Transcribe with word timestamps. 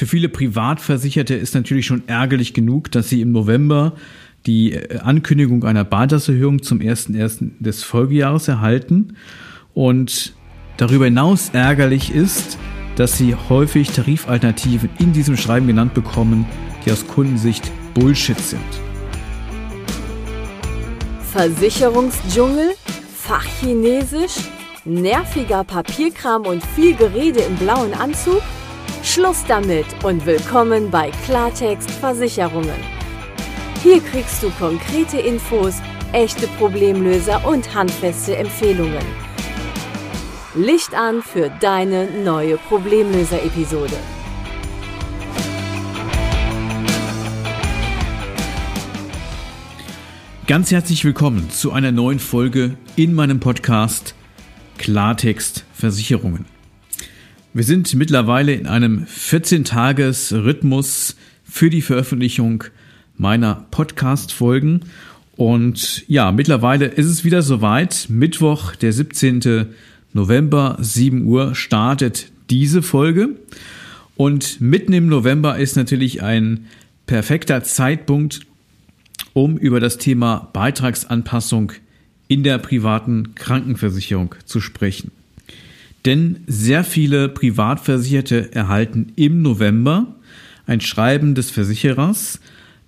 Für 0.00 0.06
viele 0.06 0.30
Privatversicherte 0.30 1.34
ist 1.34 1.54
natürlich 1.54 1.84
schon 1.84 2.08
ärgerlich 2.08 2.54
genug, 2.54 2.90
dass 2.90 3.10
sie 3.10 3.20
im 3.20 3.32
November 3.32 3.92
die 4.46 4.72
äh, 4.72 4.96
Ankündigung 5.00 5.62
einer 5.64 5.84
Beitragserhöhung 5.84 6.62
zum 6.62 6.78
1.1. 6.78 7.50
des 7.60 7.82
Folgejahres 7.82 8.48
erhalten. 8.48 9.18
Und 9.74 10.32
darüber 10.78 11.04
hinaus 11.04 11.50
ärgerlich 11.52 12.14
ist, 12.14 12.56
dass 12.96 13.18
sie 13.18 13.34
häufig 13.50 13.90
Tarifalternativen 13.90 14.88
in 14.98 15.12
diesem 15.12 15.36
Schreiben 15.36 15.66
genannt 15.66 15.92
bekommen, 15.92 16.46
die 16.86 16.92
aus 16.92 17.06
Kundensicht 17.06 17.70
Bullshit 17.92 18.40
sind. 18.40 18.62
Versicherungsdschungel, 21.30 22.70
Fachchinesisch, 23.18 24.48
nerviger 24.86 25.62
Papierkram 25.62 26.46
und 26.46 26.64
viel 26.64 26.94
Gerede 26.94 27.40
im 27.40 27.56
blauen 27.56 27.92
Anzug? 27.92 28.40
Schluss 29.02 29.44
damit 29.48 29.86
und 30.04 30.26
willkommen 30.26 30.90
bei 30.90 31.10
Klartext 31.24 31.90
Versicherungen. 31.90 32.78
Hier 33.82 34.00
kriegst 34.00 34.42
du 34.42 34.50
konkrete 34.50 35.18
Infos, 35.18 35.76
echte 36.12 36.46
Problemlöser 36.58 37.46
und 37.46 37.74
handfeste 37.74 38.36
Empfehlungen. 38.36 39.02
Licht 40.54 40.94
an 40.94 41.22
für 41.22 41.50
deine 41.60 42.10
neue 42.22 42.58
Problemlöser-Episode. 42.58 43.96
Ganz 50.46 50.70
herzlich 50.70 51.04
willkommen 51.06 51.48
zu 51.48 51.72
einer 51.72 51.90
neuen 51.90 52.18
Folge 52.18 52.76
in 52.96 53.14
meinem 53.14 53.40
Podcast 53.40 54.14
Klartext 54.76 55.64
Versicherungen. 55.72 56.49
Wir 57.52 57.64
sind 57.64 57.92
mittlerweile 57.94 58.54
in 58.54 58.68
einem 58.68 59.06
14-Tages-Rhythmus 59.06 61.16
für 61.42 61.68
die 61.68 61.82
Veröffentlichung 61.82 62.62
meiner 63.16 63.66
Podcast-Folgen. 63.72 64.82
Und 65.34 66.04
ja, 66.06 66.30
mittlerweile 66.30 66.86
ist 66.86 67.06
es 67.06 67.24
wieder 67.24 67.42
soweit. 67.42 68.06
Mittwoch, 68.08 68.76
der 68.76 68.92
17. 68.92 69.66
November, 70.12 70.76
7 70.78 71.24
Uhr, 71.24 71.56
startet 71.56 72.30
diese 72.50 72.82
Folge. 72.82 73.30
Und 74.14 74.60
mitten 74.60 74.92
im 74.92 75.08
November 75.08 75.58
ist 75.58 75.74
natürlich 75.74 76.22
ein 76.22 76.66
perfekter 77.06 77.64
Zeitpunkt, 77.64 78.42
um 79.32 79.58
über 79.58 79.80
das 79.80 79.98
Thema 79.98 80.50
Beitragsanpassung 80.52 81.72
in 82.28 82.44
der 82.44 82.58
privaten 82.58 83.34
Krankenversicherung 83.34 84.36
zu 84.44 84.60
sprechen. 84.60 85.10
Denn 86.06 86.40
sehr 86.46 86.84
viele 86.84 87.28
Privatversicherte 87.28 88.54
erhalten 88.54 89.12
im 89.16 89.42
November 89.42 90.16
ein 90.66 90.80
Schreiben 90.80 91.34
des 91.34 91.50
Versicherers, 91.50 92.40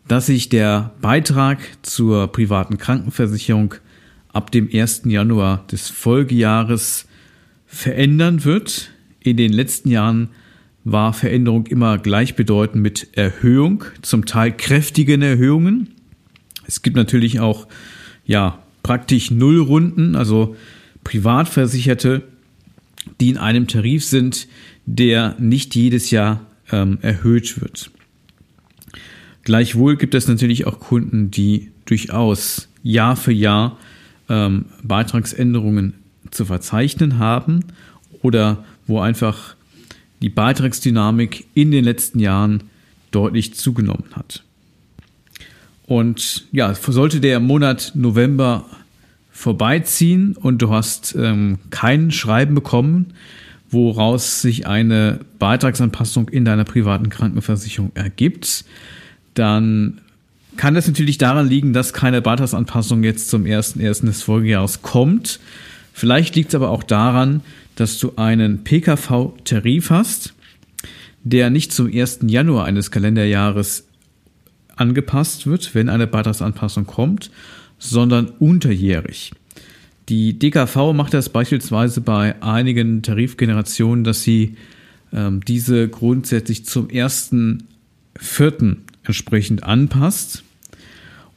dass 0.09 0.27
sich 0.27 0.49
der 0.49 0.93
Beitrag 1.01 1.59
zur 1.83 2.29
privaten 2.29 2.79
Krankenversicherung 2.79 3.75
ab 4.33 4.51
dem 4.51 4.69
1. 4.73 5.03
Januar 5.07 5.67
des 5.71 5.89
Folgejahres 5.89 7.07
verändern 7.67 8.45
wird. 8.45 8.91
In 9.21 9.37
den 9.37 9.53
letzten 9.53 9.91
Jahren 9.91 10.31
war 10.85 11.13
Veränderung 11.13 11.67
immer 11.67 11.99
gleichbedeutend 11.99 12.83
mit 12.83 13.09
Erhöhung, 13.13 13.85
zum 14.03 14.25
Teil 14.27 14.53
kräftigen 14.57 15.23
Erhöhungen. 15.23 15.91
Es 16.67 16.83
gibt 16.83 16.97
natürlich 16.97 17.41
auch, 17.41 17.69
ja, 18.25 18.59
praktisch 18.83 19.31
Nullrunden, 19.31 20.17
also 20.17 20.57
Privatversicherte, 21.05 22.23
die 23.23 23.31
in 23.31 23.39
einem 23.39 23.69
Tarif 23.69 24.05
sind, 24.05 24.48
der 24.84 25.37
nicht 25.39 25.77
jedes 25.77 26.11
Jahr 26.11 26.45
ähm, 26.73 26.98
erhöht 27.03 27.61
wird. 27.61 27.92
Gleichwohl 29.45 29.97
gibt 29.97 30.17
es 30.17 30.27
natürlich 30.27 30.67
auch 30.67 30.81
Kunden, 30.81 31.31
die 31.31 31.70
durchaus 31.84 32.69
Jahr 32.83 33.14
für 33.14 33.33
Jahr 33.33 33.79
ähm, 34.29 34.64
Beitragsänderungen 34.83 35.95
zu 36.33 36.45
verzeichnen 36.45 37.20
haben 37.20 37.61
oder 38.23 38.64
wo 38.89 38.98
einfach 38.98 39.55
die 40.20 40.29
Beitragsdynamik 40.29 41.47
in 41.55 41.70
den 41.70 41.85
letzten 41.85 42.18
Jahren 42.18 42.64
deutlich 43.13 43.55
zugenommen 43.55 44.17
hat. 44.17 44.42
Und 45.86 46.48
ja, 46.51 46.74
sollte 46.74 47.20
der 47.20 47.39
Monat 47.39 47.92
November 47.95 48.67
vorbeiziehen 49.33 50.37
und 50.37 50.63
du 50.63 50.70
hast 50.70 51.17
ähm, 51.19 51.59
kein 51.70 52.11
Schreiben 52.11 52.55
bekommen, 52.55 53.15
woraus 53.70 54.43
sich 54.43 54.67
eine 54.67 55.20
Beitragsanpassung 55.39 56.29
in 56.29 56.45
deiner 56.45 56.65
privaten 56.65 57.09
Krankenversicherung 57.09 57.91
ergibt, 57.95 58.65
dann 59.35 60.03
kann 60.59 60.75
das 60.75 60.87
natürlich 60.87 61.17
daran 61.17 61.48
liegen, 61.48 61.73
dass 61.73 61.95
keine 61.95 62.21
Beitragsanpassung 62.21 63.03
jetzt 63.03 63.31
zum 63.31 63.45
1.1. 63.45 64.05
des 64.05 64.23
Folgejahres 64.23 64.83
kommt. 64.83 65.41
Vielleicht 65.95 66.37
liegt 66.37 66.51
es 66.51 66.55
aber 66.55 66.69
auch 66.69 66.83
daran, 66.83 67.41
dass 67.75 67.98
du 67.98 68.13
einen 68.17 68.63
PKV-Tarif 68.65 69.89
hast, 69.89 70.35
der 71.25 71.48
nicht 71.48 71.73
zum 71.73 71.91
1. 71.91 72.21
Januar 72.27 72.67
eines 72.67 72.91
Kalenderjahres 72.91 73.87
angepasst 74.77 75.47
wird, 75.47 75.75
wenn 75.75 75.89
eine 75.89 76.07
Beitragsanpassung 76.07 76.87
kommt, 76.87 77.31
sondern 77.83 78.27
unterjährig. 78.27 79.33
Die 80.09 80.39
DKV 80.39 80.93
macht 80.95 81.15
das 81.15 81.29
beispielsweise 81.29 82.01
bei 82.01 82.41
einigen 82.41 83.03
Tarifgenerationen, 83.03 84.05
dass 84.05 84.23
sie 84.23 84.57
ähm, 85.13 85.41
diese 85.47 85.89
grundsätzlich 85.89 86.65
zum 86.65 86.87
1.4. 86.89 88.77
entsprechend 89.05 89.65
anpasst 89.65 90.45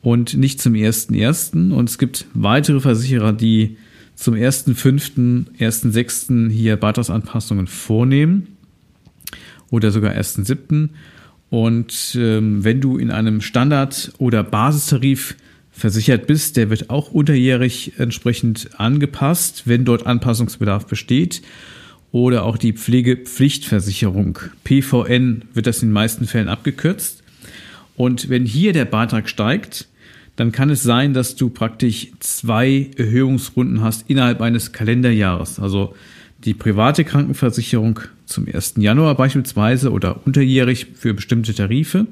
und 0.01 0.35
nicht 0.35 0.61
zum 0.61 0.73
1.1. 0.73 1.72
Und 1.72 1.89
es 1.89 1.97
gibt 1.97 2.25
weitere 2.35 2.79
Versicherer, 2.79 3.34
die 3.34 3.78
zum 4.13 4.35
1.5., 4.35 5.45
1.6. 5.59 6.51
hier 6.51 6.78
Beitragsanpassungen 6.78 7.66
vornehmen 7.66 8.55
oder 9.72 9.89
sogar 9.89 10.13
1.7. 10.13 10.89
Und 11.50 12.16
ähm, 12.19 12.63
wenn 12.63 12.81
du 12.81 12.97
in 12.97 13.09
einem 13.09 13.41
Standard- 13.41 14.13
oder 14.19 14.44
Basistarif 14.44 15.35
versichert 15.75 16.25
bist, 16.25 16.57
der 16.57 16.69
wird 16.69 16.89
auch 16.89 17.11
unterjährig 17.11 17.93
entsprechend 17.97 18.69
angepasst, 18.79 19.63
wenn 19.65 19.85
dort 19.85 20.07
Anpassungsbedarf 20.07 20.87
besteht. 20.87 21.41
Oder 22.11 22.45
auch 22.45 22.57
die 22.57 22.71
Pflegepflichtversicherung. 22.71 24.39
PVN 24.63 25.43
wird 25.53 25.67
das 25.67 25.83
in 25.83 25.89
den 25.89 25.93
meisten 25.93 26.27
Fällen 26.27 26.47
abgekürzt. 26.47 27.23
Und 27.97 28.29
wenn 28.29 28.45
hier 28.45 28.71
der 28.71 28.85
Beitrag 28.85 29.27
steigt, 29.27 29.87
dann 30.37 30.53
kann 30.53 30.69
es 30.69 30.81
sein, 30.83 31.13
dass 31.13 31.35
du 31.35 31.49
praktisch 31.49 32.07
zwei 32.19 32.89
Erhöhungsrunden 32.97 33.81
hast 33.81 34.09
innerhalb 34.09 34.41
eines 34.41 34.71
Kalenderjahres. 34.71 35.59
Also 35.59 35.93
die 36.45 36.53
private 36.53 37.03
Krankenversicherung 37.03 37.99
zum 38.25 38.47
1. 38.47 38.75
Januar 38.77 39.15
beispielsweise 39.15 39.91
oder 39.91 40.25
unterjährig 40.25 40.87
für 40.95 41.13
bestimmte 41.13 41.53
Tarife 41.53 42.07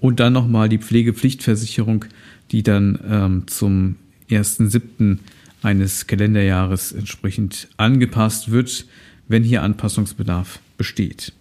und 0.00 0.20
dann 0.20 0.32
nochmal 0.32 0.68
die 0.68 0.78
Pflegepflichtversicherung, 0.78 2.04
die 2.50 2.62
dann 2.62 2.98
ähm, 3.08 3.42
zum 3.46 3.96
1.7. 4.30 5.18
eines 5.62 6.06
Kalenderjahres 6.06 6.92
entsprechend 6.92 7.68
angepasst 7.76 8.50
wird, 8.50 8.86
wenn 9.28 9.42
hier 9.42 9.62
Anpassungsbedarf 9.62 10.60
besteht. 10.76 11.32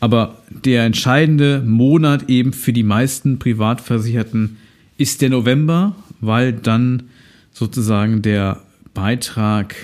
Aber 0.00 0.42
der 0.50 0.84
entscheidende 0.84 1.62
Monat 1.62 2.28
eben 2.28 2.52
für 2.52 2.72
die 2.72 2.82
meisten 2.82 3.38
Privatversicherten 3.38 4.58
ist 4.98 5.22
der 5.22 5.30
November, 5.30 5.96
weil 6.20 6.52
dann 6.52 7.04
sozusagen 7.52 8.22
der 8.22 8.62
Beitrag 8.94 9.74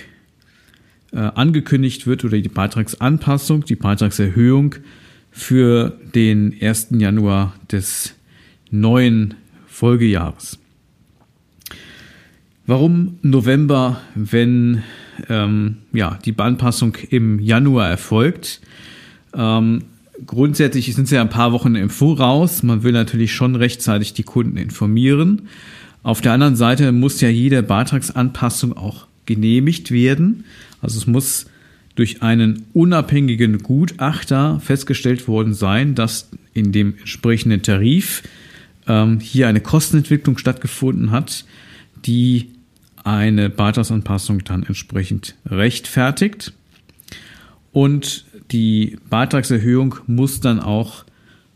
äh, 1.13 1.19
angekündigt 1.19 2.07
wird 2.07 2.25
oder 2.25 2.41
die 2.41 2.49
Beitragsanpassung, 2.49 3.65
die 3.65 3.77
Beitragserhöhung 3.77 4.77
für 5.31 5.99
den 6.15 6.55
1. 6.61 6.89
Januar 6.93 7.55
des 7.71 8.15
neuen 8.71 9.35
Folgejahres. 9.73 10.59
Warum 12.67 13.19
November, 13.23 14.01
wenn 14.15 14.83
ähm, 15.29 15.79
ja, 15.93 16.19
die 16.25 16.39
Anpassung 16.39 16.97
im 17.11 17.41
Januar 17.41 17.89
erfolgt? 17.89 18.61
Ähm, 19.35 19.85
grundsätzlich 20.27 20.95
sind 20.95 21.05
es 21.05 21.11
ja 21.11 21.23
ein 21.23 21.31
paar 21.31 21.53
Wochen 21.53 21.75
im 21.75 21.91
Voraus. 21.91 22.63
Man 22.63 22.83
will 22.83 22.93
natürlich 22.93 23.33
schon 23.33 23.57
rechtzeitig 23.57 24.13
die 24.13 24.23
Kunden 24.23 24.59
informieren. 24.59 25.49
Auf 26.03 26.21
der 26.21 26.33
anderen 26.33 26.57
Seite 26.57 26.93
muss 26.93 27.21
ja 27.21 27.31
jede 27.31 27.63
Beitragsanpassung 27.63 28.77
auch 28.77 29.07
genehmigt 29.27 29.91
werden. 29.91 30.45
Also 30.81 30.99
es 30.99 31.07
muss 31.07 31.47
durch 31.95 32.23
einen 32.23 32.67
unabhängigen 32.75 33.59
Gutachter 33.59 34.61
festgestellt 34.61 35.29
worden 35.29 35.55
sein, 35.55 35.95
dass 35.95 36.29
in 36.55 36.73
dem 36.73 36.99
entsprechenden 36.99 37.63
Tarif 37.63 38.23
ähm, 38.87 39.21
hier 39.21 39.49
eine 39.49 39.61
Kostenentwicklung 39.61 40.39
stattgefunden 40.39 41.11
hat, 41.11 41.45
die 42.05 42.51
eine 43.05 43.51
Beitragsanpassung 43.51 44.45
dann 44.45 44.63
entsprechend 44.63 45.35
rechtfertigt. 45.47 46.53
Und 47.73 48.25
die 48.51 48.99
Beitragserhöhung 49.09 49.97
muss 50.07 50.41
dann 50.41 50.61
auch 50.61 51.05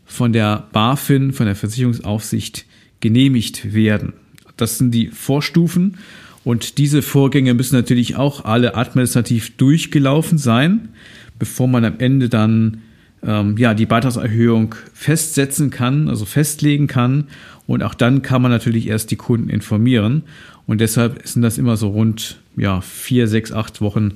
von 0.05 0.33
der 0.33 0.67
BaFin, 0.71 1.33
von 1.33 1.45
der 1.45 1.55
Versicherungsaufsicht 1.55 2.65
genehmigt 2.99 3.73
werden. 3.73 4.13
Das 4.55 4.77
sind 4.77 4.91
die 4.91 5.07
Vorstufen 5.07 5.97
und 6.43 6.77
diese 6.77 7.01
Vorgänge 7.01 7.53
müssen 7.53 7.75
natürlich 7.75 8.15
auch 8.15 8.45
alle 8.45 8.75
administrativ 8.75 9.55
durchgelaufen 9.57 10.37
sein, 10.37 10.89
bevor 11.37 11.67
man 11.67 11.85
am 11.85 11.99
Ende 11.99 12.29
dann 12.29 12.81
ähm, 13.25 13.57
ja, 13.57 13.73
die 13.73 13.85
Beitragserhöhung 13.85 14.75
festsetzen 14.93 15.69
kann, 15.69 16.09
also 16.09 16.25
festlegen 16.25 16.87
kann. 16.87 17.25
Und 17.65 17.83
auch 17.83 17.93
dann 17.93 18.21
kann 18.21 18.41
man 18.41 18.51
natürlich 18.51 18.87
erst 18.87 19.11
die 19.11 19.15
Kunden 19.15 19.49
informieren. 19.49 20.23
Und 20.65 20.81
deshalb 20.81 21.27
sind 21.27 21.41
das 21.41 21.57
immer 21.57 21.77
so 21.77 21.89
rund 21.89 22.39
ja, 22.55 22.81
vier, 22.81 23.27
sechs, 23.27 23.51
acht 23.51 23.81
Wochen 23.81 24.13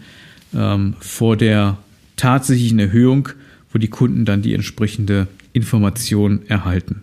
ähm, 0.53 0.95
vor 0.99 1.37
der 1.37 1.77
tatsächlichen 2.17 2.79
Erhöhung, 2.79 3.29
wo 3.71 3.79
die 3.79 3.87
Kunden 3.87 4.25
dann 4.25 4.41
die 4.41 4.53
entsprechende 4.53 5.27
Information 5.53 6.41
erhalten. 6.47 7.01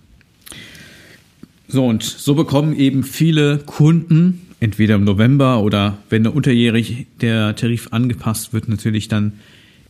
So, 1.67 1.87
und 1.87 2.03
so 2.03 2.35
bekommen 2.35 2.75
eben 2.75 3.05
viele 3.05 3.59
Kunden, 3.59 4.41
entweder 4.61 4.95
im 4.95 5.05
November 5.05 5.63
oder 5.63 5.99
wenn 6.09 6.23
der 6.23 6.35
unterjährig 6.35 7.07
der 7.21 7.55
Tarif 7.57 7.89
angepasst 7.91 8.53
wird, 8.53 8.69
natürlich 8.69 9.09
dann 9.09 9.35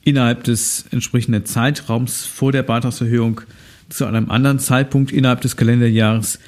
innerhalb 0.03 0.45
des 0.45 0.87
entsprechenden 0.91 1.45
Zeitraums 1.45 2.25
vor 2.25 2.53
der 2.53 2.63
Beitragserhöhung 2.63 3.41
zu 3.89 4.05
einem 4.07 4.31
anderen 4.31 4.59
Zeitpunkt 4.59 5.13
innerhalb 5.13 5.41
des 5.41 5.57
Kalenderjahres 5.57 6.39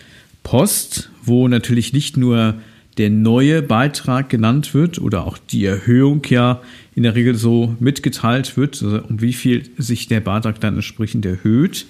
Post, 0.43 1.11
wo 1.23 1.49
natürlich 1.49 1.93
nicht 1.93 2.17
nur 2.17 2.55
der 2.99 3.11
neue 3.11 3.63
Beitrag 3.63 4.29
genannt 4.29 4.75
wird 4.75 4.99
oder 4.99 5.27
auch 5.27 5.39
die 5.39 5.65
Erhöhung 5.65 6.23
ja 6.29 6.61
in 6.95 7.05
der 7.05 7.15
Regel 7.15 7.35
so 7.35 7.77
mitgeteilt 7.81 8.57
wird, 8.57 8.83
also 8.83 9.01
um 9.03 9.21
wie 9.21 9.33
viel 9.33 9.71
sich 9.79 10.09
der 10.09 10.21
Beitrag 10.21 10.61
dann 10.61 10.75
entsprechend 10.75 11.25
erhöht, 11.25 11.87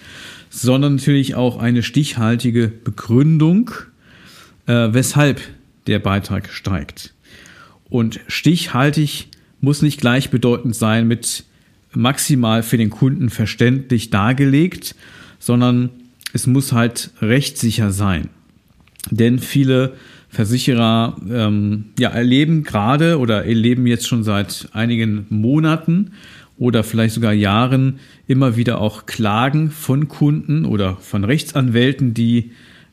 sondern 0.51 0.97
natürlich 0.97 1.35
auch 1.35 1.59
eine 1.59 1.83
stichhaltige 1.83 2.69
Begründung, 2.69 3.71
äh, 4.67 4.89
weshalb 4.93 5.41
der 5.87 5.99
Beitrag 5.99 6.51
steigt. 6.53 7.15
Und 7.89 8.21
stichhaltig 8.29 9.29
muss 9.61 9.83
nicht 9.83 10.01
gleichbedeutend 10.01 10.77
sein 10.77 11.09
mit 11.09 11.45
maximal 11.93 12.63
für 12.63 12.77
den 12.77 12.91
Kunden 12.91 13.31
verständlich 13.31 14.11
dargelegt, 14.11 14.95
sondern 15.39 15.91
es 16.33 16.47
muss 16.47 16.73
halt 16.73 17.11
rechtssicher 17.21 17.91
sein. 17.91 18.29
Denn 19.11 19.39
viele 19.39 19.95
Versicherer 20.29 21.17
ähm, 21.29 21.87
ja, 21.99 22.11
erleben 22.11 22.63
gerade 22.63 23.19
oder 23.19 23.45
erleben 23.45 23.87
jetzt 23.87 24.07
schon 24.07 24.23
seit 24.23 24.69
einigen 24.73 25.27
Monaten 25.29 26.13
oder 26.57 26.85
vielleicht 26.85 27.15
sogar 27.15 27.33
Jahren 27.33 27.99
immer 28.29 28.57
wieder 28.57 28.81
auch 28.81 29.07
Klagen 29.07 29.71
von 29.71 30.07
Kunden 30.07 30.65
oder 30.65 30.97
von 30.97 31.25
Rechtsanwälten, 31.25 32.15
die 32.15 32.53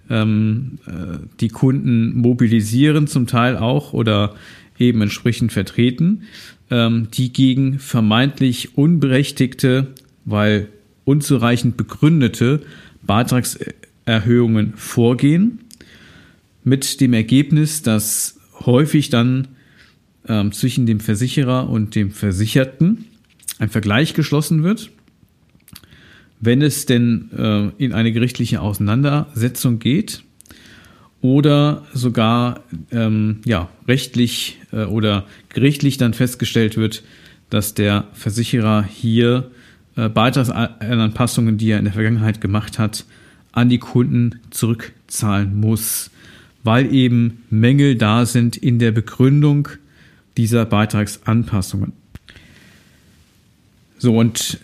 ähm, 0.10 0.80
äh, 0.88 1.20
die 1.40 1.50
Kunden 1.50 2.16
mobilisieren, 2.16 3.08
zum 3.08 3.28
Teil 3.28 3.58
auch 3.58 3.94
oder 3.94 4.34
eben 4.80 5.02
entsprechend 5.02 5.52
vertreten, 5.52 6.24
ähm, 6.70 7.10
die 7.14 7.32
gegen 7.32 7.80
vermeintlich 7.80 8.78
unberechtigte, 8.78 9.88
weil 10.26 10.70
unzureichend 11.06 11.78
begründete 11.78 12.62
Beitragserhöhungen 13.04 14.74
vorgehen, 14.76 15.60
mit 16.64 17.00
dem 17.00 17.14
Ergebnis, 17.14 17.82
dass 17.82 18.40
häufig 18.66 19.10
dann 19.10 19.48
ähm, 20.28 20.52
zwischen 20.52 20.86
dem 20.86 21.00
Versicherer 21.00 21.70
und 21.70 21.96
dem 21.96 22.12
Versicherten 22.12 23.06
ein 23.60 23.70
Vergleich 23.70 24.14
geschlossen 24.14 24.64
wird. 24.64 24.92
Wenn 26.40 26.62
es 26.62 26.86
denn 26.86 27.32
äh, 27.36 27.84
in 27.84 27.94
eine 27.94 28.12
gerichtliche 28.12 28.62
Auseinandersetzung 28.62 29.80
geht, 29.80 30.24
oder 31.22 31.86
sogar 31.94 32.62
ähm, 32.92 33.40
ja, 33.46 33.70
rechtlich 33.88 34.60
äh, 34.72 34.84
oder 34.86 35.26
gerichtlich 35.50 35.98
dann 35.98 36.14
festgestellt 36.14 36.78
wird, 36.78 37.04
dass 37.50 37.74
der 37.74 38.08
Versicherer 38.14 38.84
hier 38.84 39.52
äh, 39.96 40.10
Beitragsanpassungen, 40.10 41.58
die 41.58 41.72
er 41.72 41.80
in 41.80 41.86
der 41.86 41.94
Vergangenheit 41.94 42.42
gemacht 42.42 42.78
hat, 42.78 43.06
an 43.52 43.70
die 43.70 43.80
Kunden 43.80 44.40
zurückzahlen 44.52 45.60
muss, 45.60 46.12
weil 46.64 46.94
eben 46.94 47.44
Mängel 47.50 47.96
da 47.96 48.26
sind 48.26 48.56
in 48.56 48.78
der 48.78 48.92
Begründung 48.92 49.70
dieser 50.36 50.66
Beitragsanpassungen. 50.66 51.94
So, 53.98 54.16
und 54.16 54.60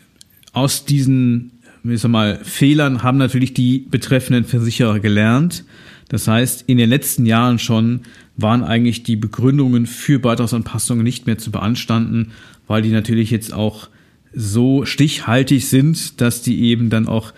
aus 0.51 0.85
diesen 0.85 1.49
ich 1.83 1.99
sag 1.99 2.11
mal, 2.11 2.39
Fehlern 2.43 3.03
haben 3.03 3.17
natürlich 3.17 3.53
die 3.53 3.79
betreffenden 3.79 4.45
Versicherer 4.45 4.99
gelernt 4.99 5.65
das 6.09 6.27
heißt, 6.27 6.65
in 6.67 6.77
den 6.77 6.89
letzten 6.89 7.25
Jahren 7.25 7.59
schon 7.59 8.01
waren 8.37 8.63
eigentlich 8.63 9.03
die 9.03 9.15
Begründungen 9.15 9.85
für 9.85 10.19
Beitragsanpassungen 10.19 11.03
nicht 11.03 11.27
mehr 11.27 11.37
zu 11.37 11.51
beanstanden, 11.51 12.31
weil 12.67 12.81
die 12.81 12.89
natürlich 12.89 13.31
jetzt 13.31 13.53
auch 13.53 13.89
so 14.33 14.85
stichhaltig 14.85 15.67
sind, 15.67 16.19
dass 16.21 16.41
die 16.41 16.63
eben 16.63 16.89
dann 16.89 17.07
auch 17.07 17.33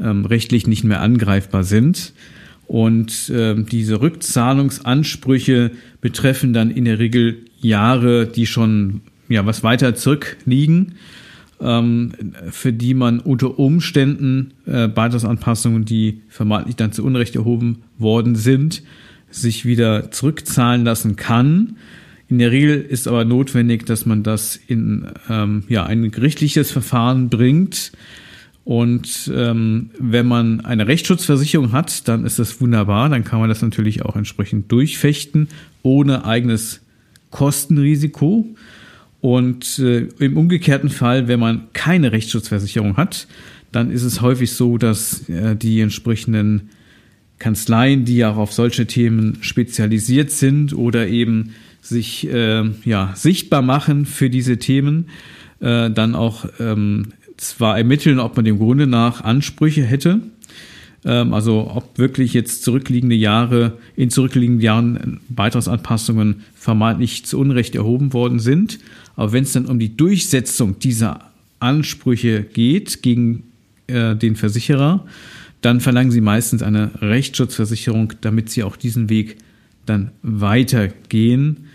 ähm, 0.00 0.24
rechtlich 0.24 0.66
nicht 0.66 0.84
mehr 0.84 1.00
angreifbar 1.00 1.64
sind. 1.64 2.12
Und 2.66 3.32
ähm, 3.34 3.66
diese 3.66 4.00
Rückzahlungsansprüche 4.00 5.72
betreffen 6.00 6.52
dann 6.52 6.70
in 6.70 6.84
der 6.84 6.98
Regel 6.98 7.38
Jahre, 7.60 8.26
die 8.26 8.46
schon 8.46 9.00
ja 9.28 9.44
was 9.46 9.62
weiter 9.62 9.94
zurückliegen 9.94 10.94
für 11.60 12.72
die 12.72 12.94
man 12.94 13.20
unter 13.20 13.58
Umständen 13.58 14.54
äh, 14.66 14.88
Beitragsanpassungen, 14.88 15.84
die 15.84 16.22
vermeintlich 16.28 16.76
dann 16.76 16.92
zu 16.92 17.04
Unrecht 17.04 17.36
erhoben 17.36 17.82
worden 17.98 18.34
sind, 18.34 18.82
sich 19.30 19.66
wieder 19.66 20.10
zurückzahlen 20.10 20.84
lassen 20.84 21.16
kann. 21.16 21.76
In 22.28 22.38
der 22.38 22.50
Regel 22.50 22.80
ist 22.80 23.08
aber 23.08 23.24
notwendig, 23.24 23.84
dass 23.84 24.06
man 24.06 24.22
das 24.22 24.56
in 24.56 25.08
ähm, 25.28 25.64
ja, 25.68 25.84
ein 25.84 26.10
gerichtliches 26.10 26.70
Verfahren 26.70 27.28
bringt. 27.28 27.92
Und 28.64 29.30
ähm, 29.34 29.90
wenn 29.98 30.26
man 30.26 30.60
eine 30.60 30.86
Rechtsschutzversicherung 30.86 31.72
hat, 31.72 32.06
dann 32.08 32.24
ist 32.24 32.38
das 32.38 32.60
wunderbar. 32.60 33.08
Dann 33.08 33.24
kann 33.24 33.40
man 33.40 33.48
das 33.48 33.62
natürlich 33.62 34.04
auch 34.04 34.16
entsprechend 34.16 34.70
durchfechten, 34.70 35.48
ohne 35.82 36.24
eigenes 36.24 36.80
Kostenrisiko. 37.30 38.46
Und 39.20 39.78
äh, 39.78 40.08
im 40.18 40.36
umgekehrten 40.36 40.88
Fall, 40.88 41.28
wenn 41.28 41.40
man 41.40 41.68
keine 41.72 42.12
Rechtsschutzversicherung 42.12 42.96
hat, 42.96 43.26
dann 43.72 43.90
ist 43.90 44.02
es 44.02 44.20
häufig 44.20 44.52
so, 44.52 44.78
dass 44.78 45.28
äh, 45.28 45.56
die 45.56 45.80
entsprechenden 45.80 46.70
Kanzleien, 47.38 48.04
die 48.04 48.16
ja 48.16 48.32
auch 48.32 48.36
auf 48.36 48.52
solche 48.52 48.86
Themen 48.86 49.38
spezialisiert 49.40 50.30
sind 50.30 50.74
oder 50.74 51.08
eben 51.08 51.54
sich 51.80 52.28
äh, 52.28 52.64
ja, 52.84 53.12
sichtbar 53.14 53.62
machen 53.62 54.06
für 54.06 54.30
diese 54.30 54.58
Themen, 54.58 55.08
äh, 55.60 55.90
dann 55.90 56.14
auch 56.14 56.46
ähm, 56.58 57.12
zwar 57.36 57.78
ermitteln, 57.78 58.18
ob 58.18 58.36
man 58.36 58.44
dem 58.44 58.58
Grunde 58.58 58.86
nach 58.86 59.22
Ansprüche 59.22 59.82
hätte, 59.82 60.20
also 61.08 61.70
ob 61.74 61.98
wirklich 61.98 62.34
jetzt 62.34 62.62
zurückliegende 62.62 63.16
Jahre, 63.16 63.78
in 63.96 64.10
zurückliegenden 64.10 64.62
Jahren 64.62 65.20
Beitragsanpassungen 65.28 66.42
vermeintlich 66.54 67.24
zu 67.24 67.38
Unrecht 67.38 67.74
erhoben 67.74 68.12
worden 68.12 68.38
sind. 68.38 68.78
Aber 69.16 69.32
wenn 69.32 69.44
es 69.44 69.52
dann 69.52 69.66
um 69.66 69.78
die 69.78 69.96
Durchsetzung 69.96 70.78
dieser 70.78 71.30
Ansprüche 71.58 72.42
geht 72.42 73.02
gegen 73.02 73.44
äh, 73.86 74.14
den 74.14 74.36
Versicherer, 74.36 75.06
dann 75.62 75.80
verlangen 75.80 76.10
sie 76.10 76.20
meistens 76.20 76.62
eine 76.62 76.90
Rechtsschutzversicherung, 77.00 78.14
damit 78.20 78.50
sie 78.50 78.62
auch 78.62 78.76
diesen 78.76 79.08
Weg 79.10 79.36
dann 79.86 80.10
weitergehen. 80.22 81.68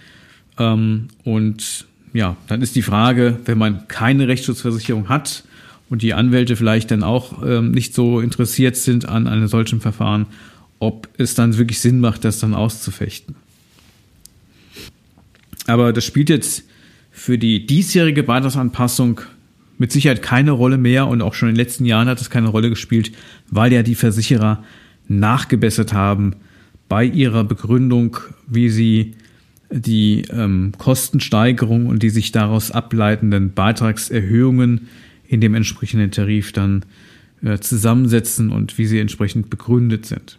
Ähm, 0.58 1.08
und 1.24 1.86
ja, 2.13 2.38
dann 2.48 2.62
ist 2.62 2.75
die 2.75 2.82
Frage, 2.82 3.39
wenn 3.46 3.58
man 3.58 3.88
keine 3.88 4.27
Rechtsschutzversicherung 4.27 5.10
hat, 5.10 5.44
und 5.89 6.01
die 6.01 6.13
Anwälte 6.13 6.55
vielleicht 6.55 6.91
dann 6.91 7.03
auch 7.03 7.43
ähm, 7.45 7.71
nicht 7.71 7.93
so 7.93 8.19
interessiert 8.19 8.75
sind 8.75 9.07
an 9.07 9.27
einem 9.27 9.47
solchen 9.47 9.81
Verfahren, 9.81 10.27
ob 10.79 11.07
es 11.17 11.35
dann 11.35 11.57
wirklich 11.57 11.79
Sinn 11.79 11.99
macht, 11.99 12.25
das 12.25 12.39
dann 12.39 12.53
auszufechten. 12.53 13.35
Aber 15.67 15.93
das 15.93 16.05
spielt 16.05 16.29
jetzt 16.29 16.63
für 17.11 17.37
die 17.37 17.65
diesjährige 17.65 18.23
Beitragsanpassung 18.23 19.21
mit 19.77 19.91
Sicherheit 19.91 20.21
keine 20.21 20.51
Rolle 20.51 20.77
mehr 20.77 21.07
und 21.07 21.21
auch 21.21 21.33
schon 21.33 21.49
in 21.49 21.55
den 21.55 21.63
letzten 21.63 21.85
Jahren 21.85 22.07
hat 22.07 22.21
es 22.21 22.29
keine 22.29 22.49
Rolle 22.49 22.69
gespielt, 22.69 23.11
weil 23.49 23.73
ja 23.73 23.83
die 23.83 23.95
Versicherer 23.95 24.63
nachgebessert 25.07 25.93
haben 25.93 26.35
bei 26.87 27.03
ihrer 27.03 27.43
Begründung, 27.43 28.17
wie 28.47 28.69
sie 28.69 29.15
die 29.71 30.23
ähm, 30.31 30.73
Kostensteigerung 30.77 31.87
und 31.87 32.03
die 32.03 32.09
sich 32.09 32.31
daraus 32.31 32.71
ableitenden 32.71 33.53
Beitragserhöhungen 33.53 34.87
in 35.27 35.41
dem 35.41 35.55
entsprechenden 35.55 36.12
Tarif 36.12 36.51
dann 36.51 36.86
äh, 37.44 37.60
zusammensetzen 37.60 38.51
und 38.51 38.77
wie 38.77 38.86
sie 38.86 39.00
entsprechend 39.00 39.50
begründet 39.50 40.05
sind. 40.05 40.38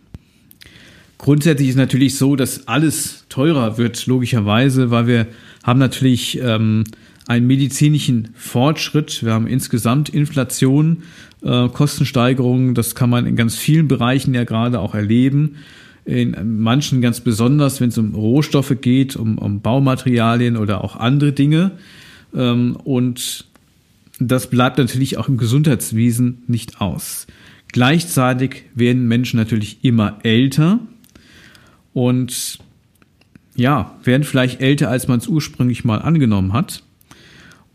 Grundsätzlich 1.18 1.70
ist 1.70 1.76
natürlich 1.76 2.16
so, 2.16 2.36
dass 2.36 2.68
alles 2.68 3.24
teurer 3.28 3.78
wird, 3.78 4.06
logischerweise, 4.06 4.90
weil 4.90 5.06
wir 5.06 5.26
haben 5.62 5.78
natürlich 5.78 6.38
ähm, 6.42 6.84
einen 7.26 7.46
medizinischen 7.46 8.28
Fortschritt. 8.34 9.24
Wir 9.24 9.32
haben 9.32 9.46
insgesamt 9.46 10.08
Inflation, 10.08 11.02
äh, 11.42 11.68
Kostensteigerungen. 11.68 12.74
Das 12.74 12.94
kann 12.94 13.10
man 13.10 13.26
in 13.26 13.34
ganz 13.34 13.56
vielen 13.56 13.88
Bereichen 13.88 14.34
ja 14.34 14.44
gerade 14.44 14.78
auch 14.78 14.94
erleben. 14.94 15.56
In 16.04 16.60
manchen 16.60 17.00
ganz 17.00 17.20
besonders, 17.20 17.80
wenn 17.80 17.88
es 17.88 17.98
um 17.98 18.14
Rohstoffe 18.14 18.76
geht, 18.80 19.16
um, 19.16 19.38
um 19.38 19.60
Baumaterialien 19.60 20.56
oder 20.56 20.84
auch 20.84 20.96
andere 20.96 21.32
Dinge. 21.32 21.72
Ähm, 22.34 22.76
und 22.84 23.46
das 24.18 24.48
bleibt 24.50 24.78
natürlich 24.78 25.18
auch 25.18 25.28
im 25.28 25.36
Gesundheitswesen 25.36 26.42
nicht 26.46 26.80
aus. 26.80 27.26
Gleichzeitig 27.68 28.64
werden 28.74 29.06
Menschen 29.08 29.38
natürlich 29.38 29.84
immer 29.84 30.18
älter 30.22 30.80
und 31.92 32.58
ja, 33.54 33.98
werden 34.04 34.24
vielleicht 34.24 34.60
älter, 34.60 34.90
als 34.90 35.08
man 35.08 35.18
es 35.18 35.28
ursprünglich 35.28 35.84
mal 35.84 35.98
angenommen 35.98 36.52
hat. 36.52 36.82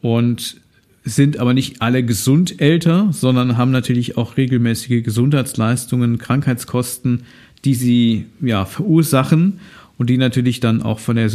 Und 0.01 0.61
sind 1.03 1.39
aber 1.39 1.53
nicht 1.53 1.81
alle 1.81 2.03
gesund 2.03 2.61
älter, 2.61 3.09
sondern 3.11 3.57
haben 3.57 3.71
natürlich 3.71 4.17
auch 4.17 4.37
regelmäßige 4.37 5.03
Gesundheitsleistungen, 5.03 6.19
Krankheitskosten, 6.19 7.23
die 7.65 7.73
sie 7.73 8.25
ja 8.39 8.65
verursachen 8.65 9.59
und 9.97 10.09
die 10.09 10.17
natürlich 10.17 10.59
dann 10.59 10.83
auch 10.83 10.99
von 10.99 11.15
der 11.15 11.29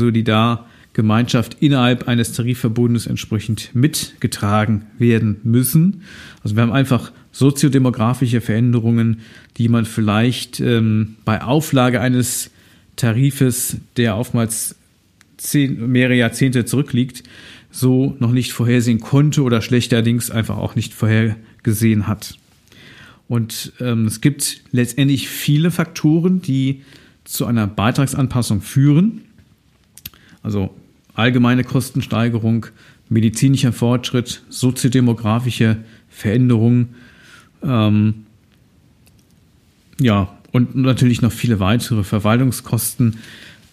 Solidargemeinschaft 0.96 1.58
innerhalb 1.60 2.08
eines 2.08 2.32
Tarifverbundes 2.32 3.06
entsprechend 3.06 3.74
mitgetragen 3.74 4.86
werden 4.98 5.36
müssen. 5.44 6.02
Also 6.42 6.56
wir 6.56 6.62
haben 6.62 6.72
einfach 6.72 7.12
soziodemografische 7.32 8.40
Veränderungen, 8.40 9.20
die 9.58 9.68
man 9.68 9.84
vielleicht 9.84 10.60
ähm, 10.60 11.16
bei 11.24 11.42
Auflage 11.42 12.00
eines 12.00 12.50
Tarifes, 12.96 13.76
der 13.98 14.16
oftmals 14.16 14.76
zehn, 15.36 15.90
mehrere 15.92 16.16
Jahrzehnte 16.16 16.64
zurückliegt, 16.64 17.24
so 17.70 18.16
noch 18.18 18.32
nicht 18.32 18.52
vorhersehen 18.52 19.00
konnte 19.00 19.42
oder 19.42 19.60
schlechterdings 19.60 20.30
einfach 20.30 20.56
auch 20.56 20.76
nicht 20.76 20.94
vorhergesehen 20.94 22.06
hat. 22.06 22.38
Und 23.28 23.72
ähm, 23.80 24.06
es 24.06 24.22
gibt 24.22 24.62
letztendlich 24.72 25.28
viele 25.28 25.70
Faktoren, 25.70 26.40
die 26.40 26.82
zu 27.24 27.44
einer 27.44 27.66
Beitragsanpassung 27.66 28.62
führen. 28.62 29.22
Also 30.42 30.74
allgemeine 31.16 31.64
Kostensteigerung, 31.64 32.66
medizinischer 33.08 33.72
Fortschritt, 33.72 34.42
soziodemografische 34.48 35.78
Veränderungen, 36.08 36.94
ähm, 37.62 38.26
ja, 39.98 40.36
und 40.52 40.76
natürlich 40.76 41.22
noch 41.22 41.32
viele 41.32 41.60
weitere 41.60 42.04
Verwaltungskosten. 42.04 43.16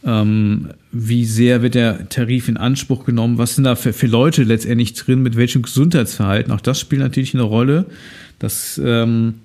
Ähm, 0.06 0.70
wie 0.92 1.26
sehr 1.26 1.62
wird 1.62 1.76
der 1.76 2.10
Tarif 2.10 2.50
in 2.50 2.58
Anspruch 2.58 3.06
genommen? 3.06 3.38
Was 3.38 3.56
sind 3.56 3.64
da 3.64 3.76
für, 3.76 3.94
für, 3.94 4.08
Leute 4.08 4.44
letztendlich 4.44 4.94
drin? 4.94 5.24
Mit 5.24 5.38
welchem 5.38 5.62
Gesundheitsverhalten? 5.62 6.52
Auch 6.52 6.62
das 6.62 6.80
spielt 6.80 7.02
natürlich 7.02 7.34
eine 7.34 7.44
Rolle. 7.44 7.86
Das 8.40 8.82
ähm, 8.84 9.36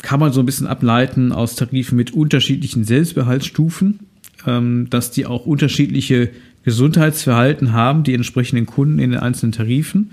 kann 0.00 0.20
man 0.20 0.32
so 0.32 0.40
ein 0.40 0.46
bisschen 0.46 0.66
ableiten 0.66 1.32
aus 1.32 1.56
Tarifen 1.56 1.96
mit 1.96 2.12
unterschiedlichen 2.12 2.84
Selbstbehaltsstufen, 2.84 4.00
ähm, 4.46 4.88
dass 4.88 5.10
die 5.10 5.26
auch 5.26 5.44
unterschiedliche 5.44 6.30
Gesundheitsverhalten 6.66 7.72
haben, 7.72 8.02
die 8.02 8.12
entsprechenden 8.12 8.66
Kunden 8.66 8.98
in 8.98 9.12
den 9.12 9.20
einzelnen 9.20 9.52
Tarifen. 9.52 10.10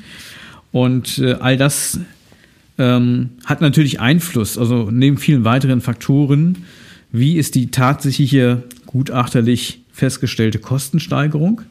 Und 0.71 1.17
äh, 1.17 1.33
all 1.33 1.57
das 1.57 1.99
ähm, 2.77 3.31
hat 3.43 3.59
natürlich 3.59 3.99
Einfluss, 3.99 4.59
also 4.59 4.89
neben 4.91 5.17
vielen 5.17 5.45
weiteren 5.45 5.81
Faktoren, 5.81 6.59
wie 7.11 7.37
ist 7.37 7.55
die 7.55 7.71
tatsächliche 7.71 8.61
gutachterlich 8.85 9.81
festgestellte 9.91 10.59
Kostensteigerung 10.59 11.61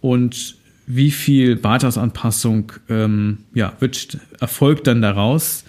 und 0.00 0.56
wie 0.86 1.10
viel 1.10 1.56
Beitragsanpassung 1.56 2.72
ähm, 2.88 3.38
ja, 3.52 3.74
wird, 3.80 4.18
erfolgt 4.40 4.86
dann 4.86 5.02
daraus 5.02 5.64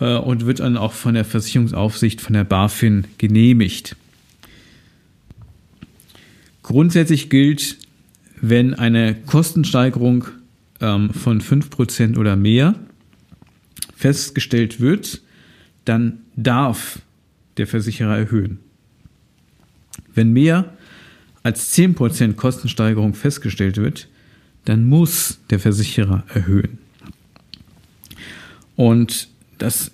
äh, 0.00 0.16
und 0.16 0.46
wird 0.46 0.58
dann 0.58 0.76
auch 0.76 0.92
von 0.92 1.14
der 1.14 1.24
Versicherungsaufsicht, 1.24 2.20
von 2.20 2.34
der 2.34 2.44
BaFin 2.44 3.06
genehmigt. 3.18 3.94
Grundsätzlich 6.62 7.28
gilt, 7.28 7.78
wenn 8.40 8.74
eine 8.74 9.14
Kostensteigerung 9.14 10.26
ähm, 10.80 11.10
von 11.10 11.40
5% 11.40 12.18
oder 12.18 12.36
mehr 12.36 12.74
festgestellt 13.96 14.80
wird, 14.80 15.22
dann 15.84 16.20
darf 16.36 17.00
der 17.56 17.66
Versicherer 17.66 18.16
erhöhen. 18.16 18.58
Wenn 20.14 20.32
mehr 20.32 20.72
als 21.42 21.76
10% 21.76 22.34
Kostensteigerung 22.34 23.14
festgestellt 23.14 23.76
wird, 23.76 24.08
dann 24.64 24.84
muss 24.86 25.40
der 25.50 25.58
Versicherer 25.58 26.24
erhöhen. 26.32 26.78
Und 28.76 29.28
das 29.58 29.92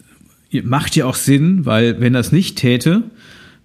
macht 0.62 0.96
ja 0.96 1.06
auch 1.06 1.14
Sinn, 1.14 1.66
weil 1.66 2.00
wenn 2.00 2.12
das 2.12 2.32
nicht 2.32 2.56
täte, 2.56 3.04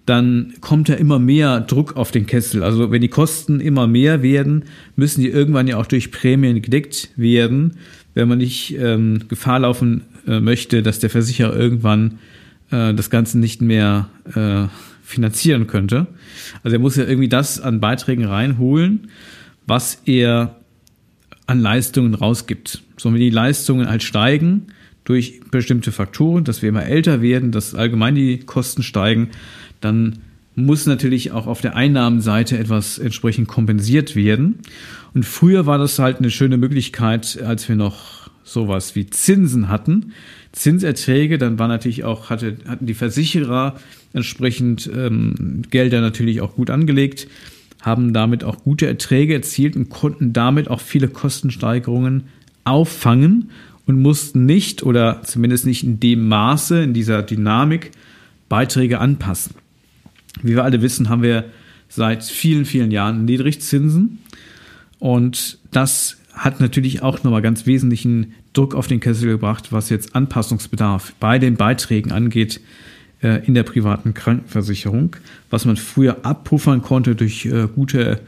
dann 0.06 0.54
kommt 0.60 0.88
ja 0.88 0.96
immer 0.96 1.18
mehr 1.18 1.60
Druck 1.60 1.96
auf 1.96 2.10
den 2.10 2.26
Kessel. 2.26 2.62
Also 2.62 2.90
wenn 2.90 3.00
die 3.00 3.08
Kosten 3.08 3.60
immer 3.60 3.86
mehr 3.86 4.22
werden, 4.22 4.64
müssen 4.96 5.22
die 5.22 5.28
irgendwann 5.28 5.66
ja 5.66 5.78
auch 5.78 5.86
durch 5.86 6.10
Prämien 6.10 6.60
gedeckt 6.60 7.10
werden, 7.16 7.78
wenn 8.12 8.28
man 8.28 8.38
nicht 8.38 8.76
ähm, 8.78 9.22
Gefahr 9.28 9.60
laufen 9.60 10.02
äh, 10.26 10.40
möchte, 10.40 10.82
dass 10.82 10.98
der 10.98 11.10
Versicherer 11.10 11.56
irgendwann 11.56 12.18
äh, 12.70 12.92
das 12.92 13.08
Ganze 13.10 13.38
nicht 13.38 13.62
mehr 13.62 14.08
äh, 14.34 14.68
finanzieren 15.02 15.66
könnte. 15.66 16.06
Also 16.62 16.76
er 16.76 16.80
muss 16.80 16.96
ja 16.96 17.04
irgendwie 17.04 17.28
das 17.28 17.60
an 17.60 17.80
Beiträgen 17.80 18.24
reinholen, 18.24 19.08
was 19.66 20.02
er 20.04 20.56
an 21.46 21.60
Leistungen 21.60 22.14
rausgibt. 22.14 22.82
So, 22.96 23.12
wenn 23.12 23.20
die 23.20 23.30
Leistungen 23.30 23.88
halt 23.88 24.02
steigen 24.02 24.66
durch 25.04 25.40
bestimmte 25.50 25.92
Faktoren, 25.92 26.44
dass 26.44 26.62
wir 26.62 26.70
immer 26.70 26.86
älter 26.86 27.20
werden, 27.20 27.52
dass 27.52 27.74
allgemein 27.74 28.14
die 28.14 28.38
Kosten 28.38 28.82
steigen, 28.82 29.30
dann 29.84 30.18
muss 30.56 30.86
natürlich 30.86 31.32
auch 31.32 31.46
auf 31.46 31.60
der 31.60 31.76
Einnahmenseite 31.76 32.58
etwas 32.58 32.98
entsprechend 32.98 33.48
kompensiert 33.48 34.14
werden. 34.14 34.60
Und 35.12 35.24
früher 35.24 35.66
war 35.66 35.78
das 35.78 35.98
halt 35.98 36.18
eine 36.18 36.30
schöne 36.30 36.56
Möglichkeit, 36.58 37.40
als 37.42 37.68
wir 37.68 37.76
noch 37.76 38.30
sowas 38.44 38.94
wie 38.94 39.06
Zinsen 39.06 39.68
hatten, 39.68 40.12
Zinserträge, 40.52 41.38
dann 41.38 41.58
war 41.58 41.66
natürlich 41.66 42.04
auch, 42.04 42.30
hatte, 42.30 42.58
hatten 42.68 42.86
die 42.86 42.94
Versicherer 42.94 43.74
entsprechend 44.12 44.88
ähm, 44.94 45.62
Gelder 45.70 46.00
natürlich 46.00 46.40
auch 46.40 46.54
gut 46.54 46.70
angelegt, 46.70 47.26
haben 47.80 48.12
damit 48.12 48.44
auch 48.44 48.62
gute 48.62 48.86
Erträge 48.86 49.34
erzielt 49.34 49.76
und 49.76 49.88
konnten 49.88 50.32
damit 50.32 50.68
auch 50.68 50.80
viele 50.80 51.08
Kostensteigerungen 51.08 52.24
auffangen 52.64 53.50
und 53.86 54.00
mussten 54.00 54.46
nicht 54.46 54.82
oder 54.82 55.22
zumindest 55.24 55.66
nicht 55.66 55.82
in 55.82 56.00
dem 56.00 56.28
Maße, 56.28 56.82
in 56.82 56.94
dieser 56.94 57.22
Dynamik 57.22 57.90
Beiträge 58.48 59.00
anpassen. 59.00 59.56
Wie 60.42 60.54
wir 60.54 60.64
alle 60.64 60.82
wissen, 60.82 61.08
haben 61.08 61.22
wir 61.22 61.44
seit 61.88 62.24
vielen, 62.24 62.64
vielen 62.64 62.90
Jahren 62.90 63.24
Niedrigzinsen 63.24 64.18
und 64.98 65.58
das 65.70 66.16
hat 66.32 66.60
natürlich 66.60 67.02
auch 67.02 67.22
nochmal 67.22 67.42
ganz 67.42 67.66
wesentlichen 67.66 68.34
Druck 68.52 68.74
auf 68.74 68.86
den 68.86 69.00
Kessel 69.00 69.28
gebracht, 69.28 69.72
was 69.72 69.88
jetzt 69.88 70.16
Anpassungsbedarf 70.16 71.14
bei 71.20 71.38
den 71.38 71.56
Beiträgen 71.56 72.12
angeht 72.12 72.60
äh, 73.22 73.44
in 73.46 73.54
der 73.54 73.62
privaten 73.62 74.14
Krankenversicherung, 74.14 75.16
was 75.50 75.64
man 75.64 75.76
früher 75.76 76.24
abpuffern 76.24 76.82
konnte 76.82 77.14
durch 77.14 77.46
äh, 77.46 77.68
gute 77.72 78.20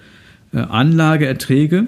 äh, 0.53 0.59
Anlageerträge, 0.59 1.87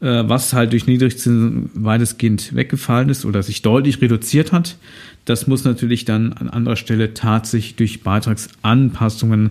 äh, 0.00 0.24
was 0.26 0.52
halt 0.52 0.72
durch 0.72 0.86
Niedrigzinsen 0.86 1.70
weitestgehend 1.74 2.54
weggefallen 2.54 3.08
ist 3.08 3.24
oder 3.24 3.42
sich 3.42 3.62
deutlich 3.62 4.00
reduziert 4.00 4.52
hat. 4.52 4.76
Das 5.26 5.46
muss 5.46 5.64
natürlich 5.64 6.04
dann 6.04 6.32
an 6.32 6.48
anderer 6.48 6.76
Stelle 6.76 7.12
tatsächlich 7.12 7.74
durch 7.74 8.02
Beitragsanpassungen 8.02 9.50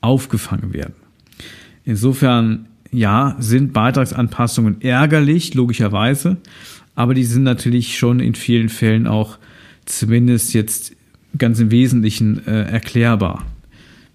aufgefangen 0.00 0.72
werden. 0.72 0.94
Insofern 1.84 2.66
ja, 2.92 3.36
sind 3.38 3.72
Beitragsanpassungen 3.72 4.80
ärgerlich, 4.80 5.54
logischerweise, 5.54 6.38
aber 6.94 7.14
die 7.14 7.24
sind 7.24 7.42
natürlich 7.42 7.98
schon 7.98 8.20
in 8.20 8.34
vielen 8.34 8.68
Fällen 8.68 9.06
auch 9.06 9.38
zumindest 9.84 10.54
jetzt 10.54 10.94
ganz 11.36 11.58
im 11.60 11.70
Wesentlichen 11.70 12.46
äh, 12.46 12.62
erklärbar. 12.62 13.44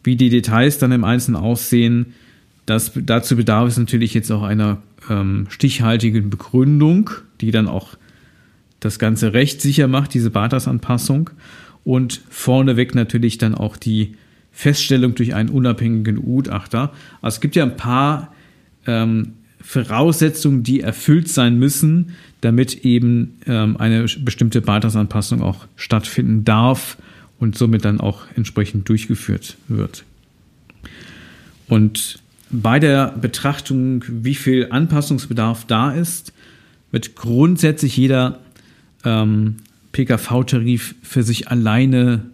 Wie 0.04 0.16
die 0.16 0.30
Details 0.30 0.78
dann 0.78 0.92
im 0.92 1.04
Einzelnen 1.04 1.42
aussehen, 1.42 2.14
das, 2.66 2.92
dazu 2.96 3.36
bedarf 3.36 3.68
es 3.68 3.78
natürlich 3.78 4.14
jetzt 4.14 4.32
auch 4.32 4.44
einer 4.44 4.82
ähm, 5.10 5.48
stichhaltigen 5.50 6.30
Begründung, 6.30 7.10
die 7.42 7.52
dann 7.52 7.68
auch 7.68 7.98
das 8.84 9.00
Ganze 9.00 9.34
rechtssicher 9.34 9.88
macht, 9.88 10.14
diese 10.14 10.30
Beitragsanpassung. 10.30 11.30
Und 11.84 12.22
vorneweg 12.30 12.96
natürlich 12.96 13.38
dann 13.38 13.56
auch 13.56 13.76
die 13.76 14.16
Feststellung 14.52 15.16
durch 15.16 15.34
einen 15.34 15.50
unabhängigen 15.50 16.16
Gutachter. 16.18 16.94
Also 17.22 17.36
es 17.36 17.42
gibt 17.42 17.56
ja 17.56 17.64
ein 17.64 17.76
paar 17.76 18.34
ähm, 18.86 19.34
Voraussetzungen, 19.62 20.64
die 20.64 20.82
erfüllt 20.82 21.28
sein 21.28 21.58
müssen, 21.58 22.12
damit 22.42 22.86
eben 22.86 23.40
ähm, 23.48 23.78
eine 23.78 24.06
bestimmte 24.20 24.62
Beitragsanpassung 24.62 25.42
auch 25.42 25.66
stattfinden 25.76 26.46
darf 26.46 26.98
und 27.40 27.58
somit 27.58 27.84
dann 27.84 28.00
auch 28.00 28.22
entsprechend 28.36 28.88
durchgeführt 28.88 29.58
wird. 29.68 30.04
Und 31.68 32.20
bei 32.52 32.80
der 32.80 33.16
Betrachtung, 33.20 34.04
wie 34.08 34.36
viel 34.36 34.68
Anpassungsbedarf 34.70 35.66
da 35.66 35.92
ist, 35.92 36.34
wird 36.92 37.16
grundsätzlich 37.16 37.98
jeder 37.98 38.40
ähm, 39.04 39.58
PKV-Tarif 39.92 40.96
für 41.04 41.24
sich 41.24 41.50
alleine 41.50 42.26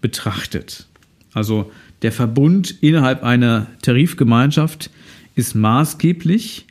betrachtet. 0.00 0.86
Also 1.32 1.70
der 2.02 2.12
Verbund 2.12 2.82
innerhalb 2.82 3.22
einer 3.22 3.66
Tarifgemeinschaft 3.82 4.90
ist 5.34 5.54
maßgeblich 5.54 6.66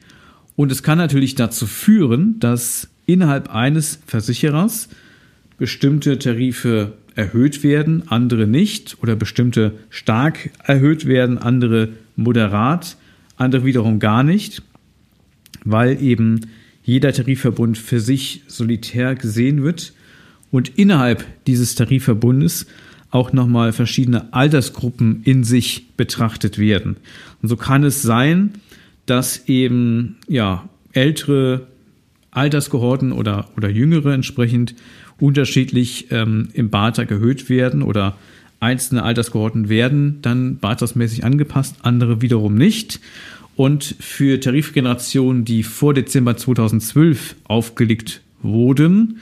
und 0.56 0.72
es 0.72 0.84
kann 0.84 0.98
natürlich 0.98 1.36
dazu 1.36 1.68
führen, 1.68 2.40
dass 2.40 2.90
innerhalb 3.06 3.54
eines 3.54 4.00
Versicherers 4.06 4.90
bestimmte 5.58 6.20
Tarife 6.20 6.94
erhöht 7.16 7.64
werden, 7.64 8.04
andere 8.08 8.48
nicht 8.48 8.98
oder 9.02 9.16
bestimmte 9.16 9.74
stark 9.90 10.52
erhöht 10.64 11.06
werden, 11.06 11.38
andere 11.38 11.90
moderat, 12.16 12.98
andere 13.38 13.66
wiederum 13.66 14.00
gar 14.00 14.24
nicht, 14.24 14.62
weil 15.66 16.02
eben 16.02 16.42
jeder 16.90 17.14
Tarifverbund 17.14 17.78
für 17.78 18.00
sich 18.00 18.42
solitär 18.48 19.14
gesehen 19.14 19.64
wird 19.64 19.94
und 20.52 20.70
innerhalb 20.70 21.24
dieses 21.46 21.76
Tarifverbundes 21.76 22.66
auch 23.12 23.32
nochmal 23.32 23.74
verschiedene 23.74 24.34
Altersgruppen 24.34 25.22
in 25.24 25.44
sich 25.44 25.86
betrachtet 25.98 26.58
werden. 26.58 26.98
Und 27.42 27.50
so 27.50 27.58
kann 27.58 27.84
es 27.84 28.02
sein, 28.02 28.54
dass 29.06 29.48
eben 29.48 30.18
ja 30.28 30.68
ältere 30.92 31.68
Alterskohorten 32.32 33.12
oder, 33.12 33.50
oder 33.56 33.70
jüngere 33.70 34.14
entsprechend 34.14 34.74
unterschiedlich 35.20 36.08
ähm, 36.10 36.50
im 36.54 36.72
Beitrag 36.72 37.12
erhöht 37.12 37.50
werden 37.50 37.84
oder 37.84 38.16
einzelne 38.60 39.04
Alterskohorten 39.04 39.70
werden 39.70 40.20
dann 40.22 40.58
beitragsmäßig 40.58 41.24
angepasst, 41.24 41.78
andere 41.84 42.22
wiederum 42.22 42.56
nicht. 42.56 43.00
Und 43.60 43.98
für 44.00 44.40
Tarifgenerationen, 44.40 45.44
die 45.44 45.64
vor 45.64 45.94
Dezember 45.94 46.38
2012 46.38 47.36
aufgelegt 47.44 48.22
wurden, 48.42 49.20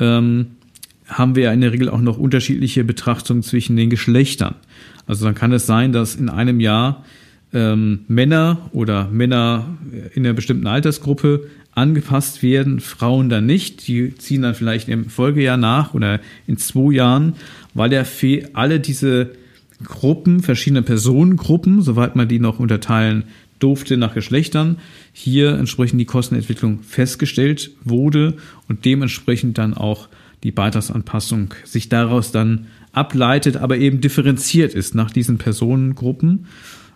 ähm, 0.00 0.46
haben 1.06 1.36
wir 1.36 1.44
ja 1.44 1.52
in 1.52 1.60
der 1.60 1.70
Regel 1.70 1.88
auch 1.88 2.00
noch 2.00 2.18
unterschiedliche 2.18 2.82
Betrachtungen 2.82 3.44
zwischen 3.44 3.76
den 3.76 3.88
Geschlechtern. 3.88 4.56
Also 5.06 5.26
dann 5.26 5.36
kann 5.36 5.52
es 5.52 5.66
sein, 5.66 5.92
dass 5.92 6.16
in 6.16 6.28
einem 6.28 6.58
Jahr 6.58 7.04
ähm, 7.52 8.00
Männer 8.08 8.68
oder 8.72 9.06
Männer 9.12 9.78
in 10.12 10.26
einer 10.26 10.34
bestimmten 10.34 10.66
Altersgruppe 10.66 11.48
angepasst 11.76 12.42
werden, 12.42 12.80
Frauen 12.80 13.28
dann 13.28 13.46
nicht. 13.46 13.86
Die 13.86 14.12
ziehen 14.16 14.42
dann 14.42 14.56
vielleicht 14.56 14.88
im 14.88 15.08
Folgejahr 15.08 15.56
nach 15.56 15.94
oder 15.94 16.18
in 16.48 16.56
zwei 16.56 16.94
Jahren, 16.94 17.34
weil 17.74 17.92
ja 17.92 18.02
alle 18.54 18.80
diese 18.80 19.30
Gruppen, 19.84 20.42
verschiedene 20.42 20.82
Personengruppen, 20.82 21.80
soweit 21.80 22.16
man 22.16 22.26
die 22.26 22.40
noch 22.40 22.58
unterteilen 22.58 23.22
durfte 23.58 23.96
nach 23.96 24.14
Geschlechtern, 24.14 24.78
hier 25.12 25.54
entsprechend 25.54 26.00
die 26.00 26.04
Kostenentwicklung 26.04 26.80
festgestellt 26.82 27.70
wurde 27.84 28.34
und 28.68 28.84
dementsprechend 28.84 29.58
dann 29.58 29.74
auch 29.74 30.08
die 30.42 30.52
Beitragsanpassung 30.52 31.54
sich 31.64 31.88
daraus 31.88 32.30
dann 32.32 32.66
ableitet, 32.92 33.56
aber 33.56 33.76
eben 33.78 34.00
differenziert 34.00 34.74
ist 34.74 34.94
nach 34.94 35.10
diesen 35.10 35.38
Personengruppen. 35.38 36.46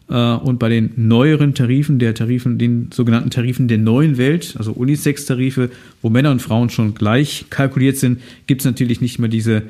Äh, 0.08 0.14
und 0.14 0.58
bei 0.58 0.68
den 0.68 0.92
neueren 0.96 1.54
Tarifen, 1.54 1.98
der 1.98 2.14
Tarifen, 2.14 2.58
den 2.58 2.90
sogenannten 2.92 3.30
Tarifen 3.30 3.68
der 3.68 3.78
neuen 3.78 4.18
Welt, 4.18 4.54
also 4.58 4.72
Unisex-Tarife, 4.72 5.70
wo 6.02 6.10
Männer 6.10 6.30
und 6.30 6.42
Frauen 6.42 6.70
schon 6.70 6.94
gleich 6.94 7.46
kalkuliert 7.50 7.96
sind, 7.96 8.20
gibt 8.46 8.60
es 8.60 8.64
natürlich 8.64 9.00
nicht 9.00 9.18
mehr 9.18 9.28
diese 9.28 9.62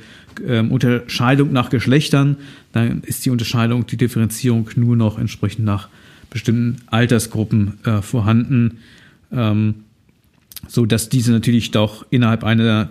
ähm, 0.47 0.71
Unterscheidung 0.73 1.53
nach 1.53 1.71
Geschlechtern. 1.71 2.37
Dann 2.73 3.03
ist 3.03 3.25
die 3.25 3.31
Unterscheidung, 3.31 3.87
die 3.87 3.97
Differenzierung 3.97 4.69
nur 4.77 4.97
noch 4.97 5.19
entsprechend 5.19 5.65
nach 5.65 5.89
bestimmten 6.33 6.83
Altersgruppen 6.87 7.79
äh, 7.85 8.03
vorhanden, 8.03 8.79
ähm, 9.31 9.85
so 10.69 10.87
dass 10.87 11.09
diese 11.09 11.33
natürlich 11.33 11.71
doch 11.71 12.07
innerhalb 12.11 12.45
einer, 12.45 12.91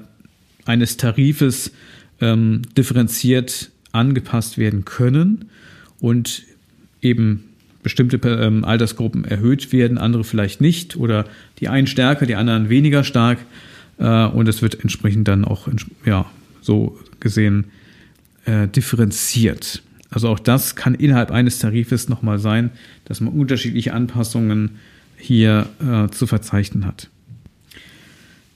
eines 0.66 0.98
Tarifes 0.98 1.72
ähm, 2.20 2.62
differenziert 2.78 3.72
angepasst 3.92 4.58
werden 4.58 4.86
können 4.86 5.50
und 6.00 6.44
eben 7.02 7.46
bestimmte 7.84 8.18
ähm, 8.30 8.64
Altersgruppen 8.64 9.26
erhöht 9.26 9.72
werden, 9.72 9.98
andere 9.98 10.24
vielleicht 10.24 10.62
nicht 10.62 10.96
oder 10.96 11.26
die 11.60 11.68
einen 11.68 11.88
stärker, 11.88 12.26
die 12.26 12.36
anderen 12.36 12.70
weniger 12.70 13.04
stark 13.04 13.40
äh, 13.98 14.26
und 14.26 14.48
es 14.48 14.62
wird 14.62 14.80
entsprechend 14.82 15.28
dann 15.28 15.46
auch 15.46 15.68
ja, 16.06 16.30
so 16.62 17.00
gesehen 17.20 17.66
äh, 18.46 18.68
differenziert. 18.68 19.82
Also 20.12 20.28
auch 20.28 20.40
das 20.40 20.76
kann 20.76 20.94
innerhalb 20.94 21.32
eines 21.32 21.60
Tarifes 21.60 22.10
nochmal 22.10 22.38
sein, 22.38 22.70
dass 23.06 23.22
man 23.22 23.34
unterschiedliche 23.34 23.94
Anpassungen 23.94 24.78
hier 25.18 25.68
äh, 25.80 26.10
zu 26.10 26.28
verzeichnen 26.28 26.86
hat. 26.86 27.10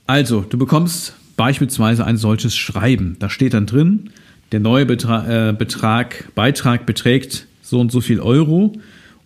Also, 0.06 0.42
du 0.42 0.58
bekommst 0.58 1.14
beispielsweise 1.36 2.04
ein 2.04 2.16
solches 2.16 2.54
Schreiben. 2.54 3.16
Da 3.18 3.30
steht 3.30 3.54
dann 3.54 3.66
drin, 3.66 4.10
der 4.52 4.60
neue 4.60 4.86
Betra 4.86 5.48
äh, 5.48 5.52
Betrag, 5.52 6.28
Beitrag 6.34 6.86
beträgt 6.86 7.46
so 7.62 7.80
und 7.80 7.90
so 7.90 8.00
viel 8.00 8.20
Euro. 8.20 8.72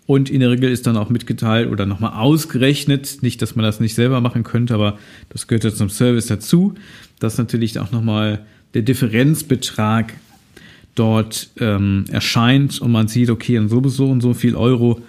Und 0.07 0.31
in 0.31 0.41
der 0.41 0.51
Regel 0.51 0.71
ist 0.71 0.87
dann 0.87 0.97
auch 0.97 1.11
mitgeteilt 1.11 1.71
oder 1.71 1.87
nochmal 1.87 2.15
ausgerechnet, 2.15 3.19
nicht, 3.23 3.43
dass 3.43 3.55
man 3.55 3.65
das 3.65 3.79
nicht 3.79 3.95
selber 3.95 4.21
machen 4.21 4.43
könnte, 4.43 4.75
aber 4.75 4.99
das 5.29 5.47
gehört 5.47 5.65
ja 5.65 5.73
zum 5.73 5.89
Service 5.89 6.27
dazu, 6.27 6.75
dass 7.21 7.39
natürlich 7.39 7.79
auch 7.79 7.93
nochmal 7.93 8.45
der 8.75 8.83
Differenzbetrag 8.83 10.15
dort 10.95 11.51
ähm, 11.59 12.05
erscheint 12.11 12.81
und 12.81 12.93
man 12.93 13.09
sieht, 13.09 13.31
okay, 13.31 13.59
und 13.59 13.69
sowieso 13.69 14.11
und 14.11 14.21
so 14.21 14.35
viel 14.35 14.55
Euro 14.55 15.01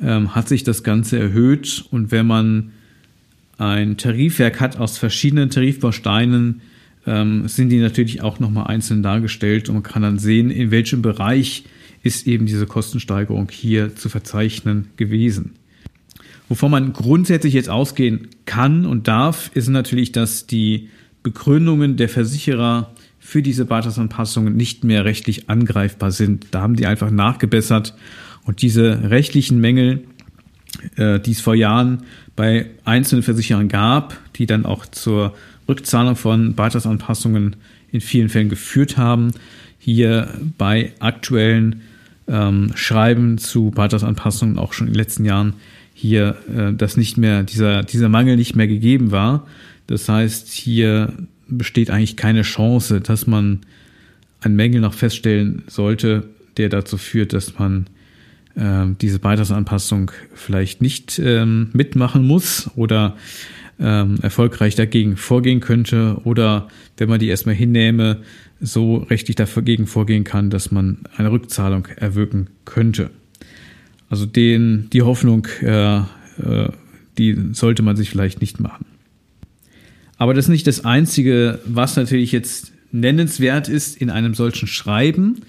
ähm, 0.00 0.34
hat 0.34 0.48
sich 0.48 0.64
das 0.64 0.82
Ganze 0.82 1.18
erhöht. 1.18 1.84
Und 1.90 2.10
wenn 2.10 2.26
man 2.26 2.72
ein 3.56 3.96
Tarifwerk 3.96 4.60
hat 4.60 4.78
aus 4.78 4.98
verschiedenen 4.98 5.50
Tarifbausteinen, 5.50 6.60
ähm, 7.06 7.48
sind 7.48 7.70
die 7.70 7.78
natürlich 7.78 8.22
auch 8.22 8.38
nochmal 8.38 8.66
einzeln 8.66 9.02
dargestellt 9.02 9.68
und 9.68 9.76
man 9.76 9.82
kann 9.82 10.02
dann 10.02 10.18
sehen, 10.18 10.50
in 10.50 10.70
welchem 10.70 11.02
Bereich 11.02 11.64
ist 12.02 12.26
eben 12.26 12.46
diese 12.46 12.66
Kostensteigerung 12.66 13.48
hier 13.50 13.96
zu 13.96 14.08
verzeichnen 14.08 14.88
gewesen. 14.96 15.52
Wovon 16.48 16.70
man 16.70 16.92
grundsätzlich 16.92 17.54
jetzt 17.54 17.68
ausgehen 17.68 18.28
kann 18.46 18.86
und 18.86 19.08
darf, 19.08 19.50
ist 19.54 19.68
natürlich, 19.68 20.12
dass 20.12 20.46
die 20.46 20.88
Begründungen 21.22 21.96
der 21.96 22.08
Versicherer 22.08 22.94
für 23.28 23.42
diese 23.42 23.66
Beitragsanpassungen 23.66 24.56
nicht 24.56 24.84
mehr 24.84 25.04
rechtlich 25.04 25.50
angreifbar 25.50 26.12
sind. 26.12 26.46
Da 26.52 26.62
haben 26.62 26.76
die 26.76 26.86
einfach 26.86 27.10
nachgebessert 27.10 27.94
und 28.46 28.62
diese 28.62 29.10
rechtlichen 29.10 29.60
Mängel, 29.60 30.04
äh, 30.96 31.20
die 31.20 31.32
es 31.32 31.42
vor 31.42 31.54
Jahren 31.54 32.04
bei 32.36 32.70
einzelnen 32.86 33.22
Versicherern 33.22 33.68
gab, 33.68 34.16
die 34.36 34.46
dann 34.46 34.64
auch 34.64 34.86
zur 34.86 35.34
Rückzahlung 35.68 36.16
von 36.16 36.54
Beitragsanpassungen 36.54 37.56
in 37.92 38.00
vielen 38.00 38.30
Fällen 38.30 38.48
geführt 38.48 38.96
haben, 38.96 39.32
hier 39.78 40.28
bei 40.56 40.94
aktuellen 40.98 41.82
ähm, 42.28 42.72
Schreiben 42.76 43.36
zu 43.36 43.70
Beitragsanpassungen 43.72 44.58
auch 44.58 44.72
schon 44.72 44.86
in 44.86 44.94
den 44.94 45.00
letzten 45.00 45.26
Jahren 45.26 45.52
hier, 45.92 46.38
äh, 46.50 46.72
dass 46.72 46.96
nicht 46.96 47.18
mehr 47.18 47.42
dieser, 47.42 47.82
dieser 47.82 48.08
Mangel 48.08 48.36
nicht 48.36 48.56
mehr 48.56 48.68
gegeben 48.68 49.10
war. 49.10 49.46
Das 49.86 50.08
heißt, 50.08 50.48
hier 50.48 51.12
besteht 51.48 51.90
eigentlich 51.90 52.16
keine 52.16 52.42
Chance, 52.42 53.00
dass 53.00 53.26
man 53.26 53.60
einen 54.40 54.56
Mängel 54.56 54.80
noch 54.80 54.94
feststellen 54.94 55.64
sollte, 55.66 56.24
der 56.56 56.68
dazu 56.68 56.96
führt, 56.96 57.32
dass 57.32 57.58
man 57.58 57.86
äh, 58.54 58.86
diese 59.00 59.18
Beitragsanpassung 59.18 60.10
vielleicht 60.34 60.82
nicht 60.82 61.18
ähm, 61.18 61.70
mitmachen 61.72 62.26
muss 62.26 62.70
oder 62.76 63.16
ähm, 63.80 64.18
erfolgreich 64.22 64.74
dagegen 64.74 65.16
vorgehen 65.16 65.60
könnte 65.60 66.20
oder 66.24 66.68
wenn 66.96 67.08
man 67.08 67.20
die 67.20 67.28
erstmal 67.28 67.54
hinnehme, 67.54 68.18
so 68.60 68.96
rechtlich 68.96 69.36
dagegen 69.36 69.86
vorgehen 69.86 70.24
kann, 70.24 70.50
dass 70.50 70.72
man 70.72 70.98
eine 71.16 71.30
Rückzahlung 71.30 71.86
erwirken 71.96 72.48
könnte. 72.64 73.10
Also 74.10 74.26
den, 74.26 74.88
die 74.92 75.02
Hoffnung, 75.02 75.46
äh, 75.62 75.98
äh, 75.98 76.02
die 77.18 77.36
sollte 77.52 77.82
man 77.82 77.96
sich 77.96 78.10
vielleicht 78.10 78.40
nicht 78.40 78.58
machen. 78.58 78.86
Aber 80.18 80.34
das 80.34 80.46
ist 80.46 80.50
nicht 80.50 80.66
das 80.66 80.84
Einzige, 80.84 81.60
was 81.64 81.96
natürlich 81.96 82.32
jetzt 82.32 82.72
nennenswert 82.90 83.68
ist 83.68 83.96
in 83.96 84.10
einem 84.10 84.34
solchen 84.34 84.66
Schreiben, 84.66 85.42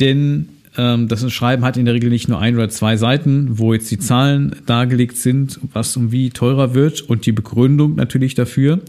denn 0.00 0.48
ähm, 0.76 1.08
das 1.08 1.30
Schreiben 1.32 1.64
hat 1.64 1.76
in 1.76 1.86
der 1.86 1.94
Regel 1.94 2.10
nicht 2.10 2.28
nur 2.28 2.38
ein 2.38 2.54
oder 2.54 2.68
zwei 2.68 2.96
Seiten, 2.96 3.58
wo 3.58 3.72
jetzt 3.72 3.90
die 3.90 3.98
Zahlen 3.98 4.56
dargelegt 4.66 5.16
sind, 5.16 5.58
was 5.72 5.96
und 5.96 6.12
wie 6.12 6.30
teurer 6.30 6.74
wird 6.74 7.00
und 7.02 7.26
die 7.26 7.32
Begründung 7.32 7.96
natürlich 7.96 8.34
dafür, 8.34 8.80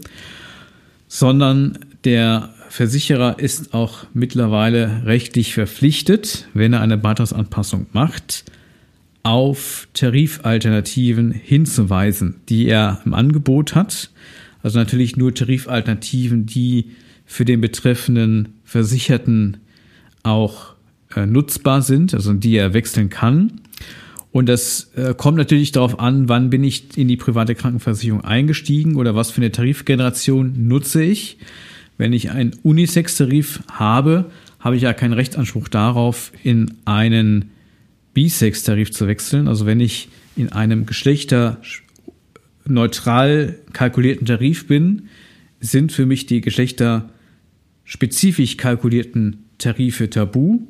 sondern 1.08 1.78
der 2.04 2.50
Versicherer 2.68 3.38
ist 3.38 3.72
auch 3.72 4.04
mittlerweile 4.12 5.02
rechtlich 5.06 5.54
verpflichtet, 5.54 6.48
wenn 6.52 6.74
er 6.74 6.82
eine 6.82 6.98
Beitragsanpassung 6.98 7.86
macht, 7.92 8.44
auf 9.22 9.88
Tarifalternativen 9.94 11.32
hinzuweisen, 11.32 12.36
die 12.48 12.66
er 12.66 13.00
im 13.04 13.14
Angebot 13.14 13.74
hat. 13.74 14.10
Also 14.62 14.78
natürlich 14.78 15.16
nur 15.16 15.34
Tarifalternativen, 15.34 16.46
die 16.46 16.90
für 17.24 17.44
den 17.44 17.60
betreffenden 17.60 18.48
Versicherten 18.64 19.58
auch 20.22 20.74
äh, 21.14 21.26
nutzbar 21.26 21.82
sind, 21.82 22.14
also 22.14 22.32
die 22.32 22.56
er 22.56 22.74
wechseln 22.74 23.10
kann. 23.10 23.60
Und 24.30 24.48
das 24.48 24.90
äh, 24.94 25.14
kommt 25.14 25.38
natürlich 25.38 25.72
darauf 25.72 26.00
an, 26.00 26.28
wann 26.28 26.50
bin 26.50 26.62
ich 26.64 26.96
in 26.96 27.08
die 27.08 27.16
private 27.16 27.54
Krankenversicherung 27.54 28.22
eingestiegen 28.22 28.96
oder 28.96 29.14
was 29.14 29.30
für 29.30 29.40
eine 29.40 29.52
Tarifgeneration 29.52 30.68
nutze 30.68 31.02
ich. 31.02 31.38
Wenn 31.96 32.12
ich 32.12 32.30
einen 32.30 32.54
Unisex-Tarif 32.62 33.62
habe, 33.70 34.26
habe 34.60 34.76
ich 34.76 34.82
ja 34.82 34.92
keinen 34.92 35.12
Rechtsanspruch 35.14 35.68
darauf, 35.68 36.32
in 36.42 36.74
einen 36.84 37.50
Bisex-Tarif 38.14 38.90
zu 38.92 39.06
wechseln. 39.06 39.48
Also 39.48 39.66
wenn 39.66 39.80
ich 39.80 40.08
in 40.36 40.52
einem 40.52 40.86
geschlechterneutral 42.68 43.58
kalkulierten 43.72 44.26
Tarif 44.26 44.66
bin, 44.66 45.08
sind 45.60 45.92
für 45.92 46.06
mich 46.06 46.26
die 46.26 46.40
geschlechterspezifisch 46.40 48.56
kalkulierten 48.56 49.44
Tarife 49.58 50.10
tabu. 50.10 50.60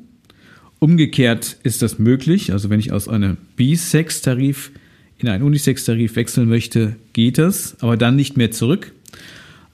Umgekehrt 0.79 1.57
ist 1.63 1.81
das 1.81 1.99
möglich. 1.99 2.53
Also 2.53 2.69
wenn 2.69 2.79
ich 2.79 2.91
aus 2.91 3.07
einem 3.07 3.37
Bisex-Tarif 3.55 4.71
in 5.17 5.27
einen 5.27 5.43
Unisex-Tarif 5.43 6.15
wechseln 6.15 6.47
möchte, 6.47 6.95
geht 7.13 7.37
das, 7.37 7.75
aber 7.81 7.97
dann 7.97 8.15
nicht 8.15 8.37
mehr 8.37 8.51
zurück. 8.51 8.93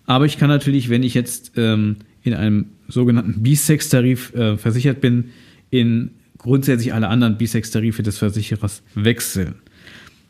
Aber 0.07 0.25
ich 0.25 0.37
kann 0.37 0.49
natürlich, 0.49 0.89
wenn 0.89 1.03
ich 1.03 1.13
jetzt 1.13 1.53
ähm, 1.55 1.97
in 2.23 2.33
einem 2.33 2.65
sogenannten 2.87 3.43
Bisex-Tarif 3.43 4.33
äh, 4.33 4.57
versichert 4.57 5.01
bin, 5.01 5.25
in 5.69 6.11
grundsätzlich 6.39 6.93
alle 6.93 7.07
anderen 7.07 7.37
Bisex-Tarife 7.37 8.03
des 8.03 8.17
Versicherers 8.17 8.83
wechseln. 8.95 9.55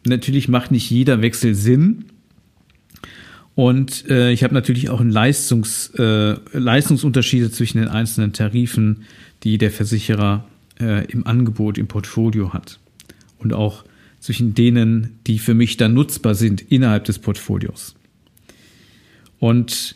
Natürlich 0.05 0.47
macht 0.47 0.71
nicht 0.71 0.89
jeder 0.89 1.21
Wechsel 1.21 1.55
Sinn. 1.55 2.05
Und 3.55 4.09
äh, 4.09 4.31
ich 4.31 4.43
habe 4.43 4.53
natürlich 4.53 4.89
auch 4.89 5.01
Leistungs, 5.01 5.91
äh, 5.97 6.35
Leistungsunterschiede 6.51 7.51
zwischen 7.51 7.79
den 7.79 7.87
einzelnen 7.87 8.33
Tarifen, 8.33 9.03
die 9.43 9.57
der 9.57 9.71
Versicherer 9.71 10.45
äh, 10.79 11.05
im 11.11 11.25
Angebot, 11.25 11.77
im 11.77 11.87
Portfolio 11.87 12.53
hat. 12.53 12.79
Und 13.39 13.53
auch 13.53 13.85
zwischen 14.19 14.53
denen, 14.55 15.19
die 15.25 15.39
für 15.39 15.53
mich 15.53 15.77
dann 15.77 15.93
nutzbar 15.93 16.35
sind 16.35 16.61
innerhalb 16.69 17.05
des 17.05 17.19
Portfolios. 17.19 17.95
Und 19.39 19.95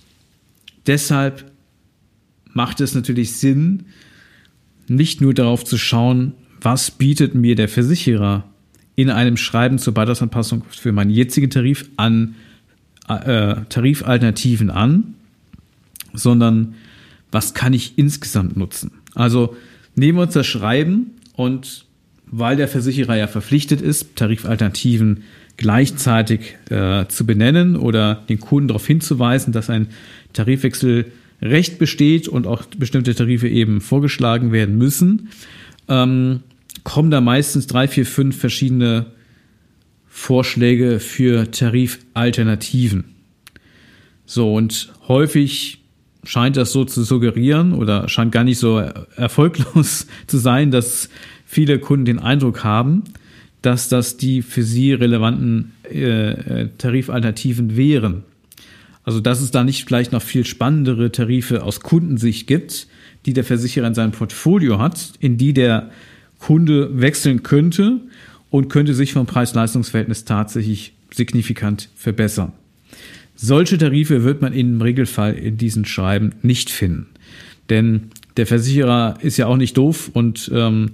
deshalb 0.88 1.52
macht 2.54 2.82
es 2.82 2.96
natürlich 2.96 3.34
Sinn, 3.34 3.86
nicht 4.88 5.22
nur 5.22 5.34
darauf 5.34 5.66
zu 5.66 5.78
schauen, 5.78 6.34
was 6.62 6.92
bietet 6.92 7.36
mir 7.36 7.56
der 7.56 7.70
Versicherer 7.70 8.49
in 9.00 9.10
einem 9.10 9.38
Schreiben 9.38 9.78
zur 9.80 9.94
Beitragsanpassung 9.94 10.64
für 10.70 10.92
meinen 10.92 11.10
jetzigen 11.10 11.50
Tarif 11.50 11.90
an 11.96 12.36
äh, 13.08 13.56
Tarifalternativen 13.70 14.70
an, 14.70 15.16
sondern 16.14 16.76
was 17.32 17.54
kann 17.54 17.72
ich 17.72 17.98
insgesamt 17.98 18.58
nutzen. 18.58 18.92
Also 19.16 19.56
nehmen 19.96 20.18
wir 20.18 20.24
uns 20.24 20.34
das 20.34 20.48
Schreiben 20.48 21.12
und 21.34 21.86
weil 22.28 22.58
der 22.58 22.68
Versicherer 22.68 23.16
ja 23.16 23.28
verpflichtet 23.28 23.82
ist, 23.82 24.18
Tarifalternativen 24.18 25.24
gleichzeitig 25.56 26.58
äh, 26.70 27.06
zu 27.08 27.26
benennen 27.26 27.78
oder 27.78 28.16
den 28.28 28.42
Kunden 28.42 28.68
darauf 28.68 28.86
hinzuweisen, 28.86 29.54
dass 29.54 29.70
ein 29.70 29.88
Tarifwechsel 30.34 31.12
Recht 31.42 31.80
besteht 31.80 32.28
und 32.28 32.48
auch 32.48 32.66
bestimmte 32.66 33.16
Tarife 33.16 33.48
eben 33.48 33.80
vorgeschlagen 33.80 34.52
werden 34.52 34.78
müssen, 34.78 35.30
ähm, 35.88 36.42
kommen 36.84 37.12
da 37.12 37.22
meistens 37.22 37.68
drei, 37.68 37.88
vier, 37.88 38.06
fünf 38.06 38.38
verschiedene 38.38 39.08
Vorschläge 40.08 41.00
für 41.00 41.50
Tarifalternativen. 41.52 43.16
So, 44.26 44.54
und 44.54 44.94
häufig 45.08 45.80
scheint 46.24 46.58
das 46.58 46.72
so 46.72 46.86
zu 46.86 47.04
suggerieren 47.04 47.74
oder 47.74 48.10
scheint 48.10 48.32
gar 48.32 48.44
nicht 48.44 48.60
so 48.60 48.78
erfolglos 48.78 50.08
zu 50.28 50.38
sein, 50.38 50.72
dass 50.72 51.10
viele 51.46 51.80
Kunden 51.80 52.06
den 52.06 52.20
Eindruck 52.20 52.64
haben, 52.64 53.06
dass 53.62 53.90
das 53.90 54.18
die 54.18 54.42
für 54.42 54.64
sie 54.64 54.94
relevanten 54.94 55.72
äh, 55.92 56.32
äh 56.32 56.70
Tarifalternativen 56.78 57.76
wären. 57.76 58.24
Also, 59.04 59.20
dass 59.22 59.42
es 59.42 59.52
da 59.52 59.64
nicht 59.64 59.86
vielleicht 59.86 60.12
noch 60.12 60.22
viel 60.22 60.46
spannendere 60.46 61.12
Tarife 61.12 61.64
aus 61.64 61.80
Kundensicht 61.80 62.46
gibt, 62.46 62.88
die 63.26 63.34
der 63.34 63.44
Versicherer 63.44 63.88
in 63.88 63.96
seinem 63.96 64.12
Portfolio 64.12 64.80
hat, 64.80 65.14
in 65.20 65.38
die 65.38 65.54
der 65.54 65.90
Kunde 66.40 67.02
wechseln 67.02 67.44
könnte 67.44 68.02
und 68.50 68.70
könnte 68.70 68.94
sich 68.94 69.14
vom 69.14 69.26
Preis-Leistungs-Verhältnis 69.26 70.26
tatsächlich 70.26 70.94
signifikant 71.14 71.90
verbessern. 71.96 72.54
Solche 73.36 73.78
Tarife 73.78 74.24
wird 74.24 74.42
man 74.42 74.54
im 74.54 74.82
Regelfall 74.82 75.34
in 75.34 75.58
diesen 75.58 75.86
Schreiben 75.86 76.32
nicht 76.42 76.70
finden. 76.70 77.08
Denn 77.70 78.10
der 78.38 78.48
Versicherer 78.48 79.18
ist 79.22 79.38
ja 79.38 79.48
auch 79.48 79.58
nicht 79.58 79.78
doof 79.78 80.10
und 80.14 80.52
ähm, 80.54 80.92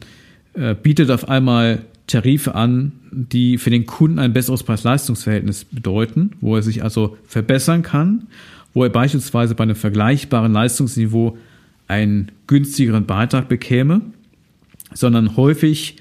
äh, 0.53 0.75
bietet 0.75 1.09
auf 1.09 1.27
einmal 1.29 1.83
Tarife 2.07 2.53
an, 2.53 2.91
die 3.11 3.57
für 3.57 3.69
den 3.69 3.85
Kunden 3.85 4.19
ein 4.19 4.33
besseres 4.33 4.63
Preis-Leistungs-Verhältnis 4.63 5.65
bedeuten, 5.65 6.31
wo 6.41 6.55
er 6.55 6.61
sich 6.61 6.83
also 6.83 7.17
verbessern 7.25 7.81
kann, 7.81 8.27
wo 8.73 8.83
er 8.83 8.89
beispielsweise 8.89 9.55
bei 9.55 9.63
einem 9.63 9.75
vergleichbaren 9.75 10.53
Leistungsniveau 10.53 11.37
einen 11.87 12.31
günstigeren 12.47 13.05
Beitrag 13.05 13.47
bekäme, 13.47 14.01
sondern 14.95 15.37
häufig, 15.37 15.97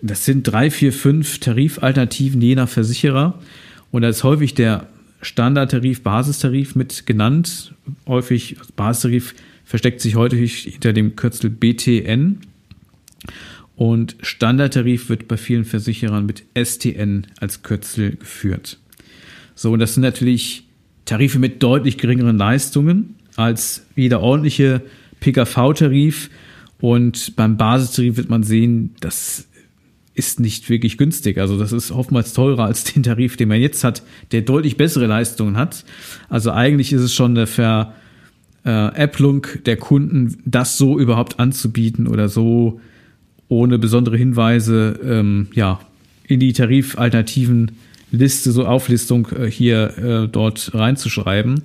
das 0.00 0.24
sind 0.24 0.44
drei, 0.44 0.70
vier, 0.70 0.92
fünf 0.92 1.40
Tarifalternativen 1.40 2.40
je 2.40 2.54
nach 2.54 2.68
Versicherer 2.68 3.40
und 3.90 4.02
da 4.02 4.08
ist 4.08 4.22
häufig 4.22 4.54
der 4.54 4.86
Standardtarif, 5.20 6.02
Basistarif 6.02 6.76
mit 6.76 7.06
genannt. 7.06 7.74
Häufig 8.06 8.56
Basistarif 8.76 9.34
versteckt 9.64 10.00
sich 10.00 10.14
heute 10.14 10.36
hinter 10.36 10.92
dem 10.92 11.16
Kürzel 11.16 11.50
BTN. 11.50 12.38
Und 13.76 14.16
Standardtarif 14.22 15.08
wird 15.08 15.28
bei 15.28 15.36
vielen 15.36 15.64
Versicherern 15.64 16.26
mit 16.26 16.44
STN 16.54 17.26
als 17.40 17.62
Kürzel 17.62 18.16
geführt. 18.16 18.78
So, 19.54 19.72
und 19.72 19.80
das 19.80 19.94
sind 19.94 20.02
natürlich 20.02 20.64
Tarife 21.04 21.38
mit 21.38 21.62
deutlich 21.62 21.98
geringeren 21.98 22.38
Leistungen 22.38 23.16
als 23.36 23.86
jeder 23.96 24.20
ordentliche 24.20 24.82
PKV-Tarif. 25.20 26.30
Und 26.80 27.36
beim 27.36 27.56
Basistarif 27.56 28.16
wird 28.16 28.30
man 28.30 28.42
sehen, 28.42 28.94
das 29.00 29.48
ist 30.14 30.40
nicht 30.40 30.68
wirklich 30.68 30.98
günstig. 30.98 31.38
Also 31.38 31.58
das 31.58 31.72
ist 31.72 31.90
oftmals 31.90 32.32
teurer 32.32 32.64
als 32.64 32.84
den 32.84 33.02
Tarif, 33.02 33.36
den 33.36 33.48
man 33.48 33.60
jetzt 33.60 33.84
hat, 33.84 34.02
der 34.32 34.42
deutlich 34.42 34.76
bessere 34.76 35.06
Leistungen 35.06 35.56
hat. 35.56 35.84
Also 36.28 36.50
eigentlich 36.50 36.92
ist 36.92 37.02
es 37.02 37.14
schon 37.14 37.36
eine 37.36 37.46
Veräpplung 37.46 39.46
der 39.64 39.76
Kunden, 39.76 40.38
das 40.44 40.76
so 40.76 40.98
überhaupt 40.98 41.38
anzubieten 41.38 42.08
oder 42.08 42.28
so 42.28 42.80
ohne 43.48 43.78
besondere 43.78 44.16
Hinweise 44.16 44.98
ähm, 45.02 45.48
ja, 45.54 45.80
in 46.24 46.40
die 46.40 46.52
Tarifalternativen 46.52 47.72
Liste, 48.10 48.52
so 48.52 48.66
Auflistung 48.66 49.28
äh, 49.30 49.50
hier 49.50 49.98
äh, 49.98 50.28
dort 50.28 50.74
reinzuschreiben. 50.74 51.62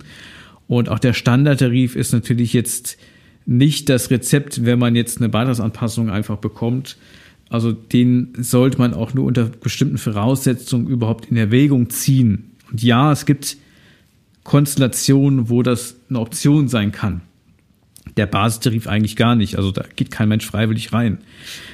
Und 0.67 0.89
auch 0.89 0.99
der 0.99 1.13
Standardtarif 1.13 1.95
ist 1.95 2.13
natürlich 2.13 2.54
jetzt 2.54 2.97
nicht 3.45 3.89
das 3.89 4.10
Rezept, 4.10 4.65
wenn 4.65 4.79
man 4.79 4.95
jetzt 4.95 5.17
eine 5.17 5.29
Beitragsanpassung 5.29 6.10
einfach 6.10 6.38
bekommt. 6.38 6.97
Also 7.49 7.71
den 7.71 8.34
sollte 8.38 8.77
man 8.77 8.93
auch 8.93 9.13
nur 9.13 9.25
unter 9.25 9.45
bestimmten 9.45 9.97
Voraussetzungen 9.97 10.88
überhaupt 10.88 11.25
in 11.25 11.38
Erwägung 11.38 11.89
ziehen. 11.89 12.51
Und 12.71 12.82
ja, 12.82 13.12
es 13.12 13.25
gibt 13.25 13.58
Konstellationen, 14.43 15.49
wo 15.49 15.63
das 15.63 15.95
eine 16.10 16.19
Option 16.19 16.67
sein 16.67 16.91
kann. 16.91 17.21
Der 18.17 18.25
Basistarif 18.25 18.88
eigentlich 18.88 19.15
gar 19.15 19.36
nicht. 19.36 19.58
Also 19.58 19.71
da 19.71 19.86
geht 19.95 20.12
kein 20.12 20.29
Mensch 20.29 20.45
freiwillig 20.45 20.93
rein. 20.93 21.19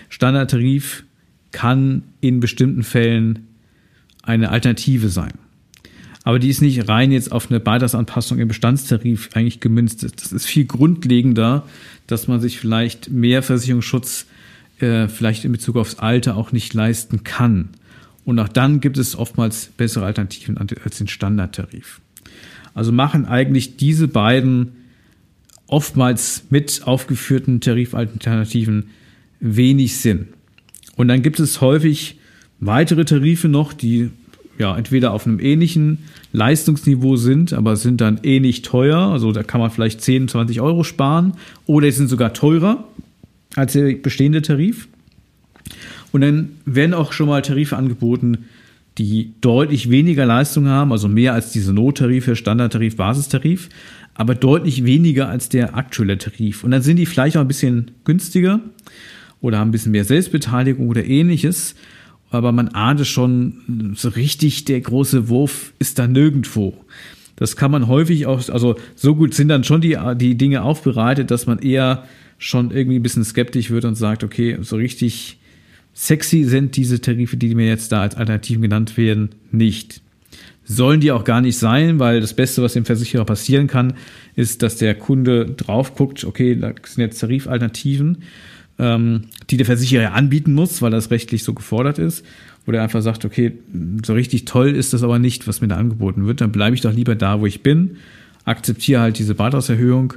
Standardtarif 0.10 1.04
kann 1.52 2.04
in 2.22 2.40
bestimmten 2.40 2.84
Fällen 2.84 3.48
eine 4.22 4.50
Alternative 4.50 5.10
sein. 5.10 5.34
Aber 6.30 6.38
die 6.38 6.50
ist 6.50 6.62
nicht 6.62 6.88
rein 6.88 7.12
jetzt 7.12 7.32
auf 7.32 7.50
eine 7.50 7.60
Beitragsanpassung 7.60 8.38
im 8.38 8.50
Bestandstarif 8.50 9.32
eigentlich 9.34 9.62
gemünzt. 9.62 10.04
Das 10.04 10.32
ist 10.32 10.46
viel 10.46 10.66
grundlegender, 10.66 11.66
dass 12.06 12.28
man 12.28 12.40
sich 12.40 12.60
vielleicht 12.60 13.10
mehr 13.10 13.42
Versicherungsschutz 13.42 14.28
äh, 14.78 15.08
vielleicht 15.08 15.44
in 15.44 15.52
Bezug 15.52 15.76
aufs 15.76 15.96
Alter 15.96 16.38
auch 16.38 16.52
nicht 16.52 16.72
leisten 16.76 17.24
kann. 17.24 17.70
Und 18.26 18.38
auch 18.38 18.48
dann 18.48 18.80
gibt 18.80 19.00
es 19.00 19.16
oftmals 19.16 19.72
bessere 19.76 20.06
Alternativen 20.06 20.60
als 20.60 21.00
den 21.00 21.08
Standardtarif. 21.08 22.00
Also 22.76 22.92
machen 22.92 23.26
eigentlich 23.26 23.78
diese 23.78 24.08
beiden 24.08 24.74
oftmals 25.66 26.44
mit 26.52 26.84
aufgeführten 26.86 27.60
Tarifalternativen 27.60 28.92
wenig 29.40 29.98
Sinn. 29.98 30.28
Und 30.96 31.08
dann 31.08 31.24
gibt 31.24 31.40
es 31.40 31.60
häufig 31.60 32.20
weitere 32.60 33.04
Tarife 33.04 33.48
noch, 33.48 33.74
die 33.74 34.12
ja 34.60 34.78
entweder 34.78 35.12
auf 35.14 35.26
einem 35.26 35.40
ähnlichen 35.40 36.00
Leistungsniveau 36.32 37.16
sind, 37.16 37.54
aber 37.54 37.76
sind 37.76 38.02
dann 38.02 38.20
ähnlich 38.24 38.62
teuer. 38.62 39.00
Also 39.00 39.32
da 39.32 39.42
kann 39.42 39.60
man 39.60 39.72
vielleicht 39.72 40.02
10, 40.02 40.28
20 40.28 40.62
Euro 40.62 40.84
sparen 40.84 41.34
oder 41.66 41.90
sie 41.90 41.98
sind 41.98 42.10
sogar 42.10 42.34
teurer 42.34 42.84
als 43.56 43.74
der 43.74 43.94
bestehende 43.94 44.42
Tarif. 44.42 44.88
Und 46.12 46.22
dann 46.22 46.50
werden 46.66 46.94
auch 46.94 47.14
schon 47.14 47.28
mal 47.28 47.42
Tarife 47.42 47.78
angeboten, 47.78 48.46
die 48.98 49.34
deutlich 49.42 49.90
weniger 49.90 50.26
Leistung 50.26 50.68
haben, 50.68 50.92
also 50.92 51.08
mehr 51.08 51.34
als 51.34 51.52
diese 51.52 51.74
Nottarife, 51.74 52.36
Standardtarif, 52.36 52.98
Basistarif, 52.98 53.70
aber 54.14 54.36
deutlich 54.36 54.84
weniger 54.84 55.30
als 55.30 55.48
der 55.48 55.78
aktuelle 55.78 56.18
Tarif. 56.18 56.64
Und 56.64 56.72
dann 56.72 56.82
sind 56.82 56.98
die 56.98 57.06
vielleicht 57.06 57.38
auch 57.38 57.42
ein 57.42 57.48
bisschen 57.48 57.92
günstiger 58.04 58.60
oder 59.40 59.60
haben 59.60 59.70
ein 59.70 59.72
bisschen 59.72 59.94
mehr 59.94 60.04
Selbstbeteiligung 60.04 60.90
oder 60.90 61.06
ähnliches. 61.06 61.76
Aber 62.32 62.52
man 62.52 62.70
ahnte 62.70 63.06
schon, 63.06 63.94
so 63.96 64.10
richtig 64.10 64.66
der 64.66 64.82
große 64.82 65.30
Wurf 65.30 65.74
ist 65.80 66.00
da 66.00 66.08
nirgendwo. 66.08 66.74
Das 67.36 67.56
kann 67.56 67.72
man 67.72 67.88
häufig 67.88 68.26
auch, 68.26 68.50
also 68.50 68.76
so 68.96 69.16
gut 69.16 69.34
sind 69.34 69.48
dann 69.48 69.64
schon 69.64 69.82
die, 69.82 69.98
die 70.16 70.36
Dinge 70.36 70.62
aufbereitet, 70.62 71.32
dass 71.32 71.48
man 71.48 71.60
eher 71.60 72.04
schon 72.38 72.72
irgendwie 72.72 73.00
ein 73.00 73.04
bisschen 73.04 73.24
skeptisch 73.24 73.72
wird 73.72 73.86
und 73.86 73.96
sagt, 73.96 74.24
okay, 74.24 74.58
so 74.62 74.76
richtig 74.76 75.38
sexy 75.94 76.44
sind 76.44 76.76
diese 76.76 77.02
Tarife, 77.02 77.38
die 77.38 77.56
mir 77.56 77.68
jetzt 77.68 77.92
da 77.92 78.02
als 78.02 78.16
Alternativen 78.16 78.62
genannt 78.62 78.98
werden, 78.98 79.30
nicht. 79.52 80.02
Sollen 80.64 81.02
die 81.02 81.12
auch 81.12 81.24
gar 81.24 81.42
nicht 81.42 81.58
sein, 81.58 81.98
weil 82.00 82.22
das 82.22 82.34
Beste, 82.34 82.62
was 82.62 82.74
dem 82.74 82.86
Versicherer 82.86 83.26
passieren 83.26 83.68
kann, 83.68 83.94
ist, 84.36 84.62
dass 84.62 84.78
der 84.78 84.94
Kunde 84.96 85.46
drauf 85.46 85.96
guckt, 85.96 86.24
okay, 86.24 86.56
da 86.56 86.74
sind 86.86 87.02
jetzt 87.02 87.20
Tarifalternativen, 87.20 88.20
ähm, 88.80 89.24
die 89.50 89.58
der 89.58 89.66
Versicherer 89.66 90.14
anbieten 90.14 90.54
muss, 90.54 90.82
weil 90.82 90.92
das 90.92 91.12
rechtlich 91.12 91.44
so 91.44 91.54
gefordert 91.54 92.00
ist. 92.00 92.26
Wo 92.66 92.72
der 92.72 92.84
einfach 92.84 93.02
sagt, 93.02 93.26
okay, 93.26 93.54
so 94.06 94.14
richtig 94.14 94.46
toll 94.46 94.70
ist 94.70 94.94
das 94.94 95.04
aber 95.04 95.20
nicht, 95.20 95.48
was 95.48 95.62
mir 95.62 95.68
da 95.68 95.78
angeboten 95.78 96.26
wird. 96.26 96.42
Dann 96.42 96.52
bleibe 96.52 96.76
ich 96.76 96.82
doch 96.82 96.94
lieber 96.94 97.16
da, 97.16 97.40
wo 97.40 97.46
ich 97.46 97.64
bin, 97.64 97.98
akzeptiere 98.46 99.02
halt 99.02 99.18
diese 99.18 99.36
Beitragserhöhung 99.36 100.14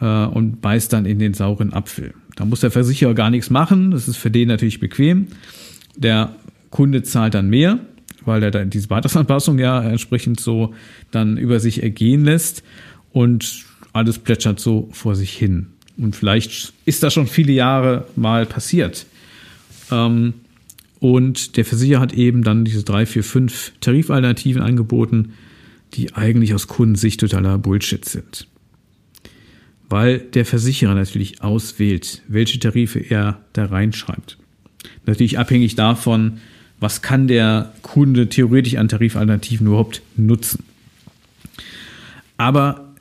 äh, 0.00 0.24
und 0.26 0.60
beiß 0.60 0.88
dann 0.88 1.06
in 1.06 1.18
den 1.18 1.34
sauren 1.34 1.72
Apfel. 1.72 2.14
Da 2.36 2.44
muss 2.44 2.60
der 2.60 2.70
Versicherer 2.70 3.14
gar 3.14 3.30
nichts 3.30 3.50
machen. 3.50 3.90
Das 3.90 4.08
ist 4.08 4.16
für 4.16 4.30
den 4.30 4.48
natürlich 4.48 4.80
bequem. 4.80 5.28
Der 5.96 6.34
Kunde 6.70 7.02
zahlt 7.02 7.34
dann 7.34 7.50
mehr, 7.50 7.80
weil 8.24 8.42
er 8.42 8.50
dann 8.50 8.70
diese 8.70 8.88
Beitragsanpassung 8.88 9.58
ja 9.58 9.82
entsprechend 9.82 10.40
so 10.40 10.74
dann 11.10 11.36
über 11.36 11.60
sich 11.60 11.82
ergehen 11.82 12.24
lässt 12.24 12.62
und 13.12 13.64
alles 13.92 14.18
plätschert 14.18 14.60
so 14.60 14.88
vor 14.92 15.16
sich 15.16 15.32
hin. 15.32 15.66
Und 16.00 16.16
vielleicht 16.16 16.72
ist 16.86 17.02
das 17.02 17.12
schon 17.12 17.26
viele 17.26 17.52
Jahre 17.52 18.06
mal 18.16 18.46
passiert. 18.46 19.06
Ähm, 19.90 20.34
und 20.98 21.56
der 21.56 21.64
Versicherer 21.64 22.00
hat 22.00 22.12
eben 22.14 22.42
dann 22.42 22.64
diese 22.64 22.82
drei, 22.84 23.06
vier, 23.06 23.22
fünf 23.22 23.72
Tarifalternativen 23.80 24.62
angeboten, 24.62 25.34
die 25.94 26.14
eigentlich 26.14 26.54
aus 26.54 26.68
Kundensicht 26.68 27.20
totaler 27.20 27.58
Bullshit 27.58 28.04
sind. 28.04 28.46
Weil 29.88 30.18
der 30.20 30.46
Versicherer 30.46 30.94
natürlich 30.94 31.42
auswählt, 31.42 32.22
welche 32.28 32.58
Tarife 32.58 33.00
er 33.00 33.40
da 33.52 33.66
reinschreibt. 33.66 34.38
Natürlich 35.04 35.38
abhängig 35.38 35.74
davon, 35.74 36.38
was 36.78 37.02
kann 37.02 37.28
der 37.28 37.74
Kunde 37.82 38.28
theoretisch 38.28 38.76
an 38.76 38.88
Tarifalternativen 38.88 39.66
überhaupt 39.66 40.00
nutzen. 40.16 40.64
Aber 42.38 42.94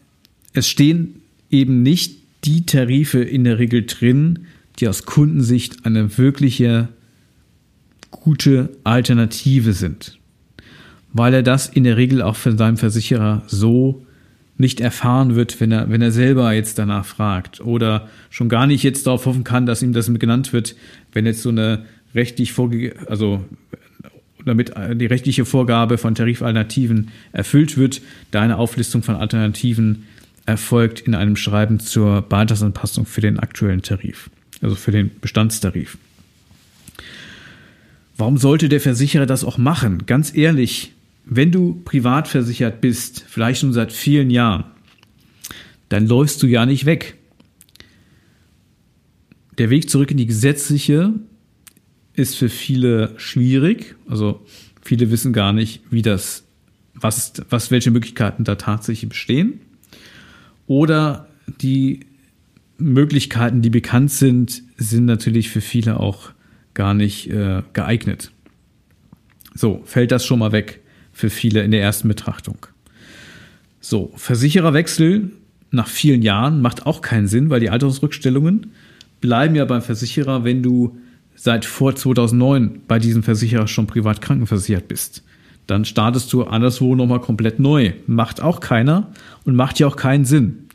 es 0.54 0.68
stehen 0.68 1.22
eben 1.50 1.84
nicht 1.84 2.19
die 2.44 2.66
Tarife 2.66 3.20
in 3.20 3.44
der 3.44 3.60
Regel 3.60 3.86
drin, 3.86 4.46
die 4.80 4.88
aus 4.88 5.06
Kundensicht 5.06 5.86
eine 5.86 6.18
wirkliche 6.18 6.90
gute 8.12 8.70
Alternative 8.84 9.74
sind. 9.74 10.20
Weil 11.12 11.34
er 11.34 11.44
das 11.44 11.68
in 11.68 11.84
der 11.84 11.98
Regel 11.98 12.22
auch 12.22 12.36
von 12.36 12.58
seinem 12.58 12.78
Versicherer 12.78 13.44
so 13.48 14.06
nicht 14.58 14.82
erfahren 14.82 15.36
wird, 15.36 15.60
wenn 15.62 15.72
er, 15.72 15.90
wenn 15.90 16.02
er 16.02 16.12
selber 16.12 16.52
jetzt 16.54 16.78
danach 16.78 17.06
fragt. 17.06 17.62
Oder 17.62 18.10
schon 18.30 18.50
gar 18.50 18.68
nicht 18.68 18.84
jetzt 18.84 19.08
darauf 19.08 19.26
hoffen 19.26 19.44
kann, 19.44 19.66
dass 19.66 19.82
ihm 19.82 19.94
das 19.94 20.14
genannt 20.14 20.54
wird, 20.54 20.76
wenn 21.14 21.26
jetzt 21.26 21.42
so 21.42 21.50
eine 21.50 21.86
rechtlich 22.14 22.52
vorge 22.54 22.94
also 23.08 23.44
damit 24.46 24.74
die 24.96 25.06
rechtliche 25.06 25.46
Vorgabe 25.46 25.98
von 25.98 26.16
Tarifalternativen 26.16 27.10
erfüllt 27.32 27.78
wird, 27.78 28.02
da 28.32 28.42
eine 28.42 28.58
Auflistung 28.58 29.04
von 29.04 29.16
Alternativen 29.16 30.06
erfolgt 30.50 31.00
in 31.02 31.16
einem 31.16 31.36
Schreiben 31.36 31.80
zur 31.80 32.22
Beitragsanpassung 32.22 33.06
für 33.06 33.22
den 33.22 33.40
aktuellen 33.40 33.82
Tarif, 33.82 34.30
also 34.62 34.76
für 34.76 34.92
den 34.92 35.12
Bestandstarif. 35.22 35.98
Warum 38.18 38.38
sollte 38.38 38.68
der 38.68 38.82
Versicherer 38.82 39.26
das 39.26 39.44
auch 39.44 39.58
machen? 39.58 40.06
Ganz 40.06 40.36
ehrlich, 40.36 40.94
wenn 41.26 41.52
du 41.52 41.82
privat 41.86 42.28
versichert 42.28 42.82
bist, 42.82 43.24
vielleicht 43.28 43.62
schon 43.62 43.72
seit 43.72 43.94
vielen 43.94 44.30
Jahren, 44.30 44.66
dann 45.88 46.08
läufst 46.08 46.42
du 46.44 46.48
ja 46.48 46.66
nicht 46.66 46.86
weg. 46.86 47.16
Der 49.58 49.70
Weg 49.70 49.90
zurück 49.90 50.12
in 50.12 50.18
die 50.18 50.26
gesetzliche 50.26 51.14
ist 52.14 52.36
für 52.36 52.50
viele 52.50 53.14
schwierig. 53.18 53.96
Also 54.08 54.46
viele 54.82 55.12
wissen 55.12 55.32
gar 55.32 55.54
nicht, 55.54 55.82
wie 55.90 56.02
das, 56.02 56.44
was, 56.94 57.34
was, 57.50 57.72
welche 57.72 57.92
Möglichkeiten 57.92 58.44
da 58.44 58.56
tatsächlich 58.56 59.10
bestehen. 59.10 59.62
Oder 60.70 61.28
die 61.62 62.02
Möglichkeiten, 62.78 63.64
die 63.64 63.72
bekannt 63.72 64.12
sind, 64.12 64.62
sind 64.78 65.06
natürlich 65.06 65.50
für 65.50 65.62
viele 65.62 66.00
auch 66.00 66.30
gar 66.76 66.94
nicht 66.94 67.28
äh, 67.32 67.64
geeignet. 67.74 68.32
So, 69.56 69.82
fällt 69.84 70.12
das 70.12 70.28
schon 70.28 70.38
mal 70.38 70.52
weg 70.52 70.82
für 71.12 71.32
viele 71.32 71.64
in 71.64 71.72
der 71.72 71.82
ersten 71.82 72.08
Betrachtung. 72.08 72.68
So, 73.82 74.14
Versichererwechsel 74.16 75.32
nach 75.72 75.88
vielen 75.88 76.22
Jahren 76.22 76.62
macht 76.62 76.86
auch 76.86 77.02
keinen 77.02 77.28
Sinn, 77.28 77.50
weil 77.50 77.62
die 77.62 77.72
Altersrückstellungen 77.72 78.68
bleiben 79.22 79.56
ja 79.56 79.66
beim 79.66 79.82
Versicherer, 79.82 80.44
wenn 80.44 80.62
du 80.62 81.00
seit 81.34 81.66
vor 81.66 81.96
2009 81.96 82.82
bei 82.88 83.00
diesem 83.00 83.24
Versicherer 83.24 83.68
schon 83.68 83.88
privat 83.88 84.22
krankenversichert 84.22 84.88
bist. 84.88 85.24
Dann 85.70 85.86
startest 85.86 86.34
du 86.34 86.44
anderswo 86.44 86.96
nochmal 86.96 87.22
komplett 87.22 87.60
neu. 87.60 87.92
Macht 88.08 88.42
auch 88.42 88.60
keiner 88.60 89.12
und 89.46 89.56
macht 89.56 89.80
ja 89.80 89.88
auch 89.88 89.96
keinen 89.96 90.26
Sinn. 90.26 90.68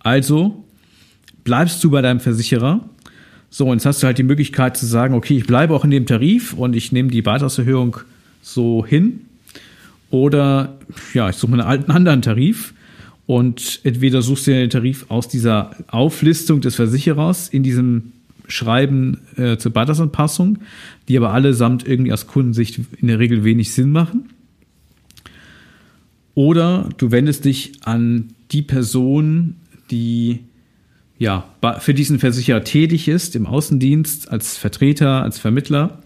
Also 0.00 0.64
bleibst 1.44 1.82
du 1.84 1.90
bei 1.90 2.02
deinem 2.02 2.20
Versicherer. 2.20 2.80
So, 3.48 3.66
und 3.66 3.74
jetzt 3.74 3.86
hast 3.86 4.02
du 4.02 4.06
halt 4.06 4.18
die 4.18 4.24
Möglichkeit 4.24 4.76
zu 4.76 4.86
sagen, 4.86 5.14
okay, 5.14 5.36
ich 5.36 5.46
bleibe 5.46 5.74
auch 5.74 5.84
in 5.84 5.90
dem 5.90 6.06
Tarif 6.06 6.52
und 6.52 6.74
ich 6.74 6.92
nehme 6.92 7.10
die 7.10 7.22
Beitragserhöhung 7.22 7.98
so 8.42 8.84
hin. 8.84 9.20
Oder 10.10 10.76
ja, 11.14 11.28
ich 11.28 11.36
suche 11.36 11.52
mir 11.52 11.66
einen 11.66 11.88
anderen 11.90 12.22
Tarif 12.22 12.74
und 13.26 13.80
entweder 13.84 14.22
suchst 14.22 14.48
du 14.48 14.50
den 14.50 14.70
Tarif 14.70 15.06
aus 15.08 15.28
dieser 15.28 15.70
Auflistung 15.88 16.60
des 16.60 16.74
Versicherers 16.74 17.48
in 17.48 17.62
diesem 17.62 18.12
Schreiben 18.48 19.18
äh, 19.36 19.56
zur 19.56 19.72
Beitragsanpassung, 19.72 20.58
die 21.08 21.16
aber 21.16 21.32
allesamt 21.32 21.86
irgendwie 21.86 22.12
aus 22.12 22.26
Kundensicht 22.26 22.80
in 23.00 23.06
der 23.06 23.20
Regel 23.20 23.44
wenig 23.44 23.72
Sinn 23.72 23.92
machen. 23.92 24.30
Oder 26.40 26.88
du 26.96 27.10
wendest 27.10 27.44
dich 27.44 27.72
an 27.82 28.32
die 28.50 28.62
Person, 28.62 29.56
die 29.90 30.38
ja 31.18 31.44
für 31.80 31.92
diesen 31.92 32.18
Versicherer 32.18 32.64
tätig 32.64 33.08
ist, 33.08 33.36
im 33.36 33.44
Außendienst, 33.44 34.30
als 34.30 34.56
Vertreter, 34.56 35.22
als 35.22 35.38
Vermittler 35.38 36.02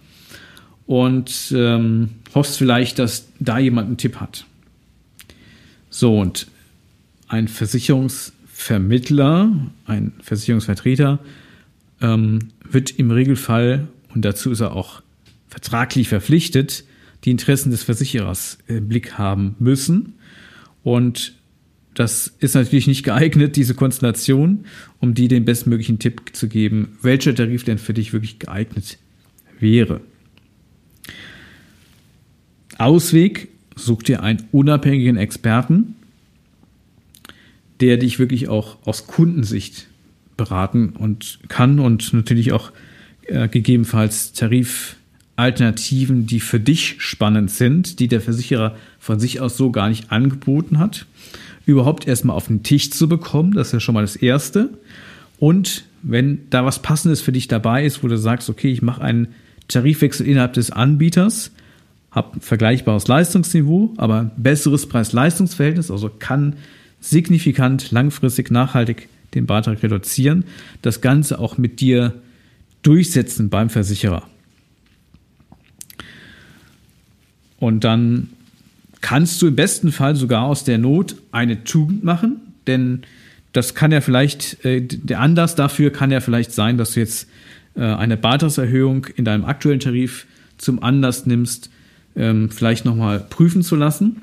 und 0.86 1.54
ähm, 1.56 2.08
hoffst 2.34 2.58
vielleicht, 2.58 2.98
dass 2.98 3.28
da 3.38 3.60
jemand 3.60 3.86
einen 3.86 3.96
Tipp 3.96 4.16
hat. 4.16 4.44
So, 5.88 6.18
und 6.18 6.48
ein 7.28 7.46
Versicherungsvermittler, 7.46 9.52
ein 9.86 10.14
Versicherungsvertreter 10.20 11.20
ähm, 12.00 12.48
wird 12.68 12.90
im 12.98 13.12
Regelfall, 13.12 13.86
und 14.12 14.24
dazu 14.24 14.50
ist 14.50 14.58
er 14.58 14.74
auch 14.74 15.00
vertraglich 15.46 16.08
verpflichtet, 16.08 16.82
die 17.22 17.30
Interessen 17.30 17.70
des 17.70 17.84
Versicherers 17.84 18.58
im 18.66 18.88
Blick 18.88 19.16
haben 19.16 19.54
müssen. 19.60 20.14
Und 20.84 21.34
das 21.94 22.32
ist 22.38 22.54
natürlich 22.54 22.86
nicht 22.86 23.02
geeignet, 23.04 23.56
diese 23.56 23.74
Konstellation, 23.74 24.66
um 25.00 25.14
dir 25.14 25.28
den 25.28 25.44
bestmöglichen 25.44 25.98
Tipp 25.98 26.22
zu 26.32 26.48
geben, 26.48 26.96
welcher 27.02 27.34
Tarif 27.34 27.64
denn 27.64 27.78
für 27.78 27.94
dich 27.94 28.12
wirklich 28.12 28.38
geeignet 28.38 28.98
wäre. 29.58 30.00
Ausweg, 32.78 33.48
such 33.76 34.02
dir 34.02 34.22
einen 34.22 34.44
unabhängigen 34.52 35.16
Experten, 35.16 35.96
der 37.80 37.96
dich 37.96 38.18
wirklich 38.18 38.48
auch 38.48 38.78
aus 38.86 39.06
Kundensicht 39.06 39.86
beraten 40.36 40.90
und 40.90 41.38
kann 41.48 41.78
und 41.78 42.12
natürlich 42.12 42.52
auch 42.52 42.72
äh, 43.26 43.48
gegebenenfalls 43.48 44.32
Tarifalternativen, 45.36 46.26
die 46.26 46.40
für 46.40 46.60
dich 46.60 46.96
spannend 46.98 47.50
sind, 47.50 47.98
die 47.98 48.08
der 48.08 48.20
Versicherer 48.20 48.76
von 48.98 49.18
sich 49.18 49.40
aus 49.40 49.56
so 49.56 49.70
gar 49.70 49.88
nicht 49.88 50.12
angeboten 50.12 50.78
hat, 50.78 51.06
überhaupt 51.66 52.06
erstmal 52.06 52.36
auf 52.36 52.46
den 52.46 52.62
Tisch 52.62 52.90
zu 52.90 53.08
bekommen. 53.08 53.52
Das 53.52 53.68
ist 53.68 53.72
ja 53.72 53.80
schon 53.80 53.94
mal 53.94 54.02
das 54.02 54.16
Erste. 54.16 54.70
Und 55.38 55.84
wenn 56.02 56.48
da 56.50 56.64
was 56.64 56.80
Passendes 56.82 57.20
für 57.20 57.32
dich 57.32 57.48
dabei 57.48 57.84
ist, 57.84 58.02
wo 58.02 58.08
du 58.08 58.16
sagst, 58.16 58.48
okay, 58.48 58.70
ich 58.70 58.82
mache 58.82 59.02
einen 59.02 59.28
Tarifwechsel 59.68 60.26
innerhalb 60.26 60.52
des 60.52 60.70
Anbieters, 60.70 61.50
habe 62.10 62.38
vergleichbares 62.40 63.08
Leistungsniveau, 63.08 63.92
aber 63.96 64.30
besseres 64.36 64.86
Preis-Leistungs-Verhältnis, 64.86 65.90
also 65.90 66.10
kann 66.10 66.56
signifikant 67.00 67.90
langfristig 67.90 68.50
nachhaltig 68.50 69.08
den 69.34 69.46
Beitrag 69.46 69.82
reduzieren, 69.82 70.44
das 70.80 71.00
Ganze 71.00 71.40
auch 71.40 71.58
mit 71.58 71.80
dir 71.80 72.14
durchsetzen 72.82 73.48
beim 73.48 73.68
Versicherer. 73.68 74.28
Und 77.64 77.82
dann 77.82 78.28
kannst 79.00 79.40
du 79.40 79.46
im 79.46 79.56
besten 79.56 79.90
Fall 79.90 80.16
sogar 80.16 80.42
aus 80.42 80.64
der 80.64 80.76
Not 80.76 81.16
eine 81.32 81.64
Tugend 81.64 82.04
machen, 82.04 82.42
denn 82.66 83.04
das 83.54 83.74
kann 83.74 83.90
ja 83.90 84.02
vielleicht, 84.02 84.62
äh, 84.66 84.82
der 84.82 85.20
Anlass 85.20 85.54
dafür 85.54 85.90
kann 85.90 86.10
ja 86.10 86.20
vielleicht 86.20 86.52
sein, 86.52 86.76
dass 86.76 86.92
du 86.92 87.00
jetzt 87.00 87.26
äh, 87.74 87.80
eine 87.80 88.18
Beitragserhöhung 88.18 89.06
in 89.16 89.24
deinem 89.24 89.46
aktuellen 89.46 89.80
Tarif 89.80 90.26
zum 90.58 90.82
Anlass 90.82 91.24
nimmst, 91.24 91.70
ähm, 92.16 92.50
vielleicht 92.50 92.84
nochmal 92.84 93.18
prüfen 93.18 93.62
zu 93.62 93.76
lassen, 93.76 94.20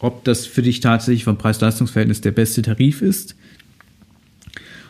ob 0.00 0.24
das 0.24 0.44
für 0.44 0.62
dich 0.62 0.80
tatsächlich 0.80 1.22
vom 1.22 1.38
Preis-Leistungs-Verhältnis 1.38 2.22
der 2.22 2.32
beste 2.32 2.62
Tarif 2.62 3.02
ist 3.02 3.36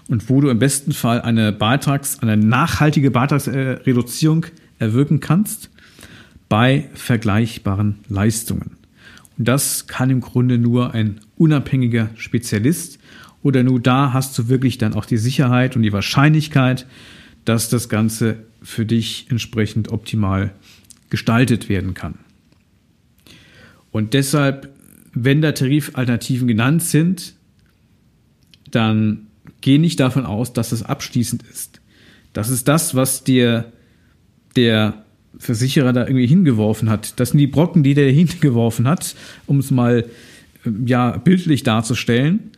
und 0.09 0.31
wo 0.31 0.41
du 0.41 0.49
im 0.49 0.59
besten 0.59 0.93
Fall 0.93 1.21
eine 1.21 1.53
Beitrags-, 1.53 2.21
eine 2.21 2.39
nachhaltige 2.39 3.11
Beitragsreduzierung 3.11 4.47
erwirken 4.79 5.21
kannst 5.21 5.69
bei 6.53 6.91
vergleichbaren 6.93 8.01
Leistungen. 8.11 8.77
Und 9.39 9.49
das 9.49 9.87
kann 9.87 10.11
im 10.11 10.21
Grunde 10.21 10.59
nur 10.59 10.93
ein 10.93 11.21
unabhängiger 11.35 12.11
Spezialist 12.15 12.99
oder 13.43 13.63
nur 13.63 13.81
da 13.81 14.13
hast 14.13 14.39
du 14.39 14.49
wirklich 14.49 14.77
dann 14.77 14.93
auch 14.93 15.07
die 15.07 15.17
Sicherheit 15.17 15.77
und 15.77 15.83
die 15.83 15.95
Wahrscheinlichkeit, 15.95 16.87
dass 17.47 17.71
das 17.71 17.89
Ganze 17.89 18.45
für 18.63 18.85
dich 18.85 19.29
entsprechend 19.31 19.93
optimal 19.93 20.53
gestaltet 21.09 21.71
werden 21.71 21.95
kann. 21.95 22.19
Und 23.91 24.13
deshalb, 24.13 24.75
wenn 25.15 25.41
da 25.41 25.53
Tarifalternativen 25.53 26.49
genannt 26.49 26.83
sind, 26.83 27.33
dann 28.71 29.29
geh 29.63 29.79
nicht 29.79 29.99
davon 30.01 30.27
aus, 30.27 30.53
dass 30.53 30.73
es 30.73 30.83
abschließend 30.83 31.45
ist. 31.45 31.81
Das 32.35 32.51
ist 32.51 32.69
das, 32.69 32.95
was 32.95 33.25
dir 33.25 33.73
der 34.55 35.03
Versicherer 35.39 35.93
da 35.93 36.07
irgendwie 36.07 36.27
hingeworfen 36.27 36.91
hat. 36.91 37.19
Das 37.19 37.31
sind 37.31 37.39
die 37.39 37.47
Brocken, 37.47 37.83
die 37.83 37.95
der 37.95 38.11
hingeworfen 38.13 38.87
hat, 38.87 39.15
um 39.47 39.59
es 39.59 39.71
mal 39.71 40.05
ähm, 40.65 40.87
ja 40.87 41.17
bildlich 41.17 41.63
darzustellen. 41.63 42.51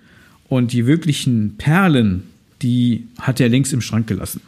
Und 0.48 0.72
die 0.72 0.86
wirklichen 0.86 1.56
Perlen, 1.56 2.24
die 2.62 3.06
hat 3.18 3.40
er 3.40 3.48
längst 3.48 3.72
im 3.72 3.80
Schrank 3.80 4.06
gelassen. 4.06 4.40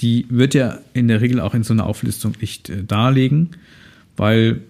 Die 0.00 0.26
wird 0.28 0.54
er 0.54 0.82
in 0.92 1.08
der 1.08 1.20
Regel 1.20 1.40
auch 1.40 1.54
in 1.54 1.62
so 1.62 1.72
einer 1.72 1.86
Auflistung 1.86 2.34
nicht 2.40 2.68
äh, 2.68 2.84
darlegen, 2.84 3.50
weil, 4.16 4.60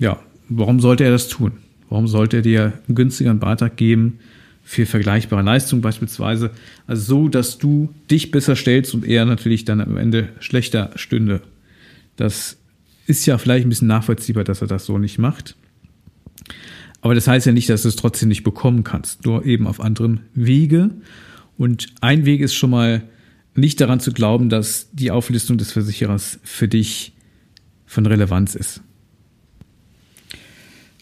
ja, 0.00 0.20
warum 0.48 0.80
sollte 0.80 1.04
er 1.04 1.10
das 1.10 1.28
tun? 1.28 1.52
Warum 1.88 2.06
sollte 2.06 2.38
er 2.38 2.42
dir 2.42 2.72
einen 2.86 2.94
günstigeren 2.94 3.38
Beitrag 3.38 3.76
geben 3.76 4.20
für 4.68 4.84
vergleichbare 4.84 5.40
Leistungen 5.40 5.80
beispielsweise? 5.80 6.50
Also 6.86 7.02
so, 7.02 7.28
dass 7.30 7.56
du 7.56 7.94
dich 8.10 8.30
besser 8.30 8.54
stellst 8.54 8.92
und 8.92 9.06
er 9.06 9.24
natürlich 9.24 9.64
dann 9.64 9.80
am 9.80 9.96
Ende 9.96 10.28
schlechter 10.40 10.90
stünde. 10.94 11.40
Das 12.16 12.58
ist 13.06 13.24
ja 13.24 13.38
vielleicht 13.38 13.64
ein 13.64 13.70
bisschen 13.70 13.88
nachvollziehbar, 13.88 14.44
dass 14.44 14.60
er 14.60 14.66
das 14.66 14.84
so 14.84 14.98
nicht 14.98 15.18
macht. 15.18 15.56
Aber 17.00 17.14
das 17.14 17.26
heißt 17.26 17.46
ja 17.46 17.52
nicht, 17.52 17.70
dass 17.70 17.80
du 17.80 17.88
es 17.88 17.96
trotzdem 17.96 18.28
nicht 18.28 18.44
bekommen 18.44 18.84
kannst, 18.84 19.24
nur 19.24 19.46
eben 19.46 19.66
auf 19.66 19.80
anderen 19.80 20.20
Wege. 20.34 20.90
Und 21.56 21.86
ein 22.02 22.26
Weg 22.26 22.42
ist 22.42 22.52
schon 22.52 22.68
mal 22.68 23.04
nicht 23.54 23.80
daran 23.80 24.00
zu 24.00 24.12
glauben, 24.12 24.50
dass 24.50 24.90
die 24.92 25.10
Auflistung 25.10 25.56
des 25.56 25.72
Versicherers 25.72 26.40
für 26.42 26.68
dich 26.68 27.14
von 27.86 28.04
Relevanz 28.04 28.54
ist. 28.54 28.82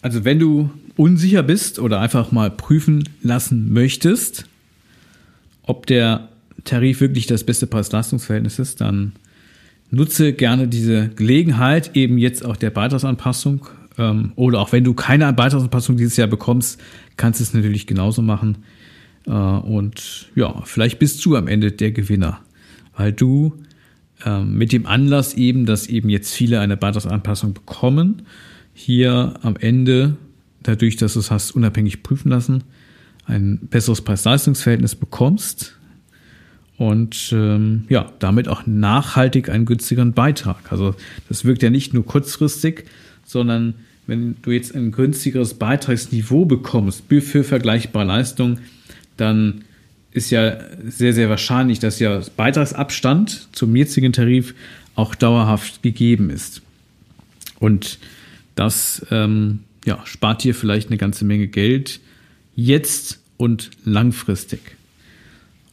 Also 0.07 0.25
wenn 0.25 0.39
du 0.39 0.71
unsicher 0.95 1.43
bist 1.43 1.81
oder 1.81 1.99
einfach 1.99 2.31
mal 2.31 2.49
prüfen 2.49 3.09
lassen 3.25 3.73
möchtest, 3.73 4.47
ob 5.65 5.87
der 5.87 6.29
Tarif 6.63 7.01
wirklich 7.01 7.27
das 7.27 7.43
beste 7.43 7.67
Preis-Leistungs-Verhältnis 7.67 8.61
ist, 8.61 8.81
dann 8.81 9.15
nutze 9.91 10.33
gerne 10.33 10.69
diese 10.69 11.09
Gelegenheit, 11.09 11.97
eben 11.97 12.19
jetzt 12.19 12.45
auch 12.45 12.55
der 12.55 12.71
Beitragsanpassung 12.71 13.67
ähm, 13.99 14.31
oder 14.37 14.61
auch 14.61 14.71
wenn 14.71 14.85
du 14.85 14.95
keine 14.95 15.33
Beitragsanpassung 15.33 15.97
dieses 15.97 16.17
Jahr 16.17 16.29
bekommst, 16.29 16.81
kannst 17.17 17.41
du 17.41 17.43
es 17.43 17.53
natürlich 17.53 17.89
genauso 17.89 18.23
machen. 18.23 18.59
Äh, 19.27 19.33
und 19.33 20.29
ja, 20.37 20.63
vielleicht 20.67 21.01
bist 21.01 21.27
du 21.27 21.35
am 21.35 21.49
Ende 21.49 21.73
der 21.73 21.91
Gewinner, 21.91 22.39
weil 22.97 23.13
du 23.13 23.55
ähm, 24.25 24.57
mit 24.57 24.71
dem 24.71 24.87
Anlass 24.87 25.35
eben, 25.35 25.67
dass 25.67 25.89
eben 25.89 26.11
jetzt 26.11 26.33
viele 26.33 26.61
eine 26.61 26.77
Beitragsanpassung 26.77 27.55
bekommen, 27.55 28.23
hier 28.79 29.35
am 29.41 29.57
Ende, 29.57 30.17
dadurch, 30.63 30.97
dass 30.97 31.15
du 31.15 31.21
es 31.21 31.31
hast 31.31 31.53
unabhängig 31.53 32.03
prüfen 32.03 32.29
lassen, 32.29 32.63
ein 33.25 33.59
besseres 33.59 34.03
Preis-Leistungs-Verhältnis 34.03 34.95
bekommst 34.95 35.79
und 36.77 37.31
ähm, 37.33 37.87
ja, 37.89 38.13
damit 38.19 38.49
auch 38.49 38.67
nachhaltig 38.67 39.49
einen 39.49 39.65
günstigeren 39.65 40.13
Beitrag. 40.13 40.71
Also 40.71 40.95
das 41.29 41.47
wirkt 41.47 41.63
ja 41.63 41.71
nicht 41.71 41.95
nur 41.95 42.05
kurzfristig, 42.05 42.85
sondern 43.25 43.75
wenn 44.07 44.37
du 44.43 44.51
jetzt 44.51 44.77
ein 44.77 44.93
günstigeres 44.93 45.55
Beitragsniveau 45.55 46.45
bekommst 46.45 47.05
für 47.09 47.45
vergleichbare 47.45 48.05
Leistungen, 48.05 48.61
dann 49.17 49.65
ist 50.13 50.31
ja 50.31 50.59
sehr, 50.87 51.15
sehr 51.15 51.31
wahrscheinlich, 51.31 51.79
dass 51.79 51.99
ja 51.99 52.21
Beitragsabstand 52.37 53.49
zum 53.53 53.75
jetzigen 53.75 54.13
Tarif 54.13 54.55
auch 54.95 55.15
dauerhaft 55.15 55.83
gegeben 55.83 56.29
ist. 56.29 56.61
Und 57.59 57.99
das 58.57 59.07
ähm, 59.13 59.61
ja, 59.85 60.01
spart 60.05 60.43
dir 60.43 60.55
vielleicht 60.55 60.89
eine 60.89 60.99
ganze 60.99 61.25
Menge 61.25 61.47
Geld 61.47 62.01
jetzt 62.57 63.21
und 63.37 63.71
langfristig. 63.85 64.61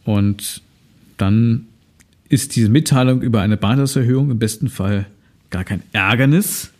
Und 0.05 0.61
dann 1.17 1.65
ist 2.29 2.55
diese 2.55 2.69
Mitteilung 2.69 3.21
über 3.21 3.41
eine 3.41 3.57
Beitragserhöhung 3.57 4.29
im 4.29 4.39
besten 4.39 4.69
Fall 4.69 5.07
gar 5.49 5.63
kein 5.63 5.81
Ärgernis, 5.93 6.71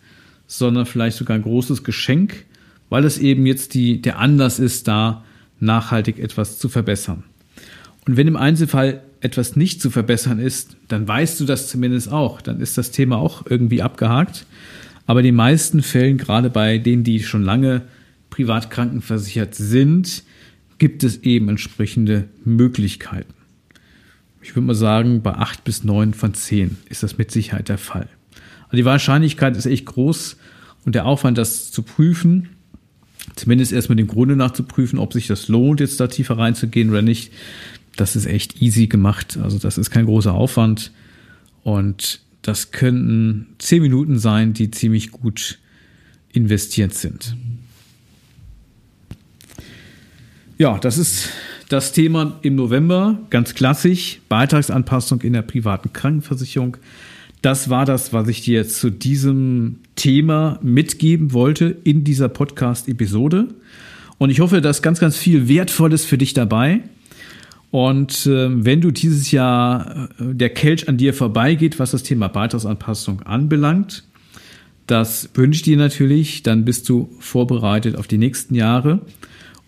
sondern 0.48 0.86
vielleicht 0.86 1.18
sogar 1.18 1.36
ein 1.36 1.44
großes 1.44 1.84
Geschenk, 1.84 2.46
weil 2.90 3.06
es 3.06 3.18
eben 3.18 3.46
jetzt 3.46 3.74
die, 3.74 4.02
der 4.02 4.20
Anlass 4.20 4.60
ist, 4.60 4.88
da 4.88 5.24
nachhaltig 5.60 6.20
etwas 6.20 6.60
zu 6.60 6.70
verbessern. 6.70 7.24
Und 8.06 8.18
wenn 8.18 8.28
im 8.28 8.36
Einzelfall 8.36 9.02
etwas 9.22 9.56
nicht 9.56 9.82
zu 9.82 9.90
verbessern 9.90 10.40
ist, 10.40 10.76
dann 10.90 11.08
weißt 11.08 11.40
du 11.40 11.46
das 11.46 11.70
zumindest 11.70 12.12
auch. 12.12 12.42
Dann 12.42 12.60
ist 12.60 12.78
das 12.78 12.92
Thema 12.92 13.18
auch 13.18 13.46
irgendwie 13.48 13.82
abgehakt. 13.82 14.46
Aber 15.06 15.20
in 15.20 15.26
den 15.26 15.36
meisten 15.36 15.82
Fällen, 15.82 16.18
gerade 16.18 16.50
bei 16.50 16.78
denen, 16.78 17.04
die 17.04 17.22
schon 17.22 17.44
lange 17.44 17.82
privat 18.30 18.72
krankenversichert 18.72 19.56
sind, 19.56 20.24
gibt 20.78 21.04
es 21.04 21.24
eben 21.24 21.50
entsprechende 21.50 22.30
Möglichkeiten. 22.46 23.34
Ich 24.42 24.56
würde 24.56 24.68
mal 24.68 24.76
sagen, 24.76 25.22
bei 25.22 25.34
acht 25.34 25.64
bis 25.64 25.84
neun 25.84 26.14
von 26.14 26.34
zehn 26.34 26.78
ist 26.90 27.04
das 27.04 27.18
mit 27.18 27.32
Sicherheit 27.32 27.70
der 27.70 27.78
Fall. 27.78 28.08
Also 28.66 28.78
die 28.78 28.86
Wahrscheinlichkeit 28.86 29.56
ist 29.56 29.66
echt 29.66 29.86
groß 29.86 30.38
und 30.86 30.96
der 30.96 31.06
Aufwand, 31.06 31.38
das 31.38 31.72
zu 31.72 31.84
prüfen, 31.84 32.50
zumindest 33.36 33.72
erstmal 33.72 33.96
dem 33.96 34.08
Grunde 34.08 34.36
nach 34.36 34.52
zu 34.52 34.64
prüfen, 34.64 35.00
ob 35.00 35.14
sich 35.14 35.28
das 35.28 35.48
lohnt, 35.48 35.80
jetzt 35.80 36.00
da 36.00 36.08
tiefer 36.08 36.38
reinzugehen 36.38 36.90
oder 36.90 37.02
nicht, 37.02 37.32
das 37.96 38.16
ist 38.16 38.26
echt 38.26 38.62
easy 38.62 38.88
gemacht. 38.88 39.38
Also 39.42 39.60
das 39.60 39.78
ist 39.78 39.92
kein 39.92 40.06
großer 40.06 40.34
Aufwand 40.34 40.92
und 41.64 42.20
das 42.44 42.72
könnten 42.72 43.48
zehn 43.58 43.82
Minuten 43.82 44.20
sein, 44.20 44.54
die 44.54 44.70
ziemlich 44.70 45.12
gut 45.12 45.58
investiert 46.32 46.94
sind. 46.94 47.36
Ja, 50.58 50.78
das 50.78 50.98
ist 50.98 51.30
das 51.70 51.94
Thema 51.94 52.38
im 52.44 52.56
November, 52.56 53.18
ganz 53.32 53.56
klassisch, 53.56 54.20
Beitragsanpassung 54.30 55.22
in 55.22 55.34
der 55.34 55.42
privaten 55.42 55.92
Krankenversicherung. 55.94 56.78
Das 57.42 57.70
war 57.70 57.86
das, 57.86 58.14
was 58.14 58.28
ich 58.28 58.42
dir 58.42 58.68
zu 58.68 58.90
diesem 58.90 59.80
Thema 59.96 60.60
mitgeben 60.62 61.34
wollte 61.34 61.76
in 61.84 62.04
dieser 62.04 62.30
Podcast-Episode. 62.30 63.48
Und 64.18 64.30
ich 64.30 64.40
hoffe, 64.40 64.62
da 64.62 64.70
ist 64.70 64.82
ganz, 64.82 65.00
ganz 65.00 65.18
viel 65.18 65.48
Wertvolles 65.48 66.06
für 66.06 66.18
dich 66.18 66.34
dabei. 66.34 66.82
Und 67.74 68.28
äh, 68.28 68.50
wenn 68.66 68.82
du 68.82 68.92
dieses 68.92 69.32
Jahr 69.32 70.08
äh, 70.20 70.36
der 70.36 70.52
Kelch 70.52 70.88
an 70.88 70.98
dir 70.98 71.12
vorbeigeht, 71.12 71.80
was 71.80 71.90
das 71.90 72.04
Thema 72.04 72.28
Beitragsanpassung 72.28 73.24
anbelangt, 73.24 74.04
das 74.86 75.32
wünsche 75.34 75.58
ich 75.58 75.64
dir 75.64 75.78
natürlich, 75.78 76.44
dann 76.44 76.66
bist 76.66 76.88
du 76.88 77.10
vorbereitet 77.18 77.96
auf 77.96 78.06
die 78.06 78.20
nächsten 78.20 78.54
Jahre. 78.54 79.02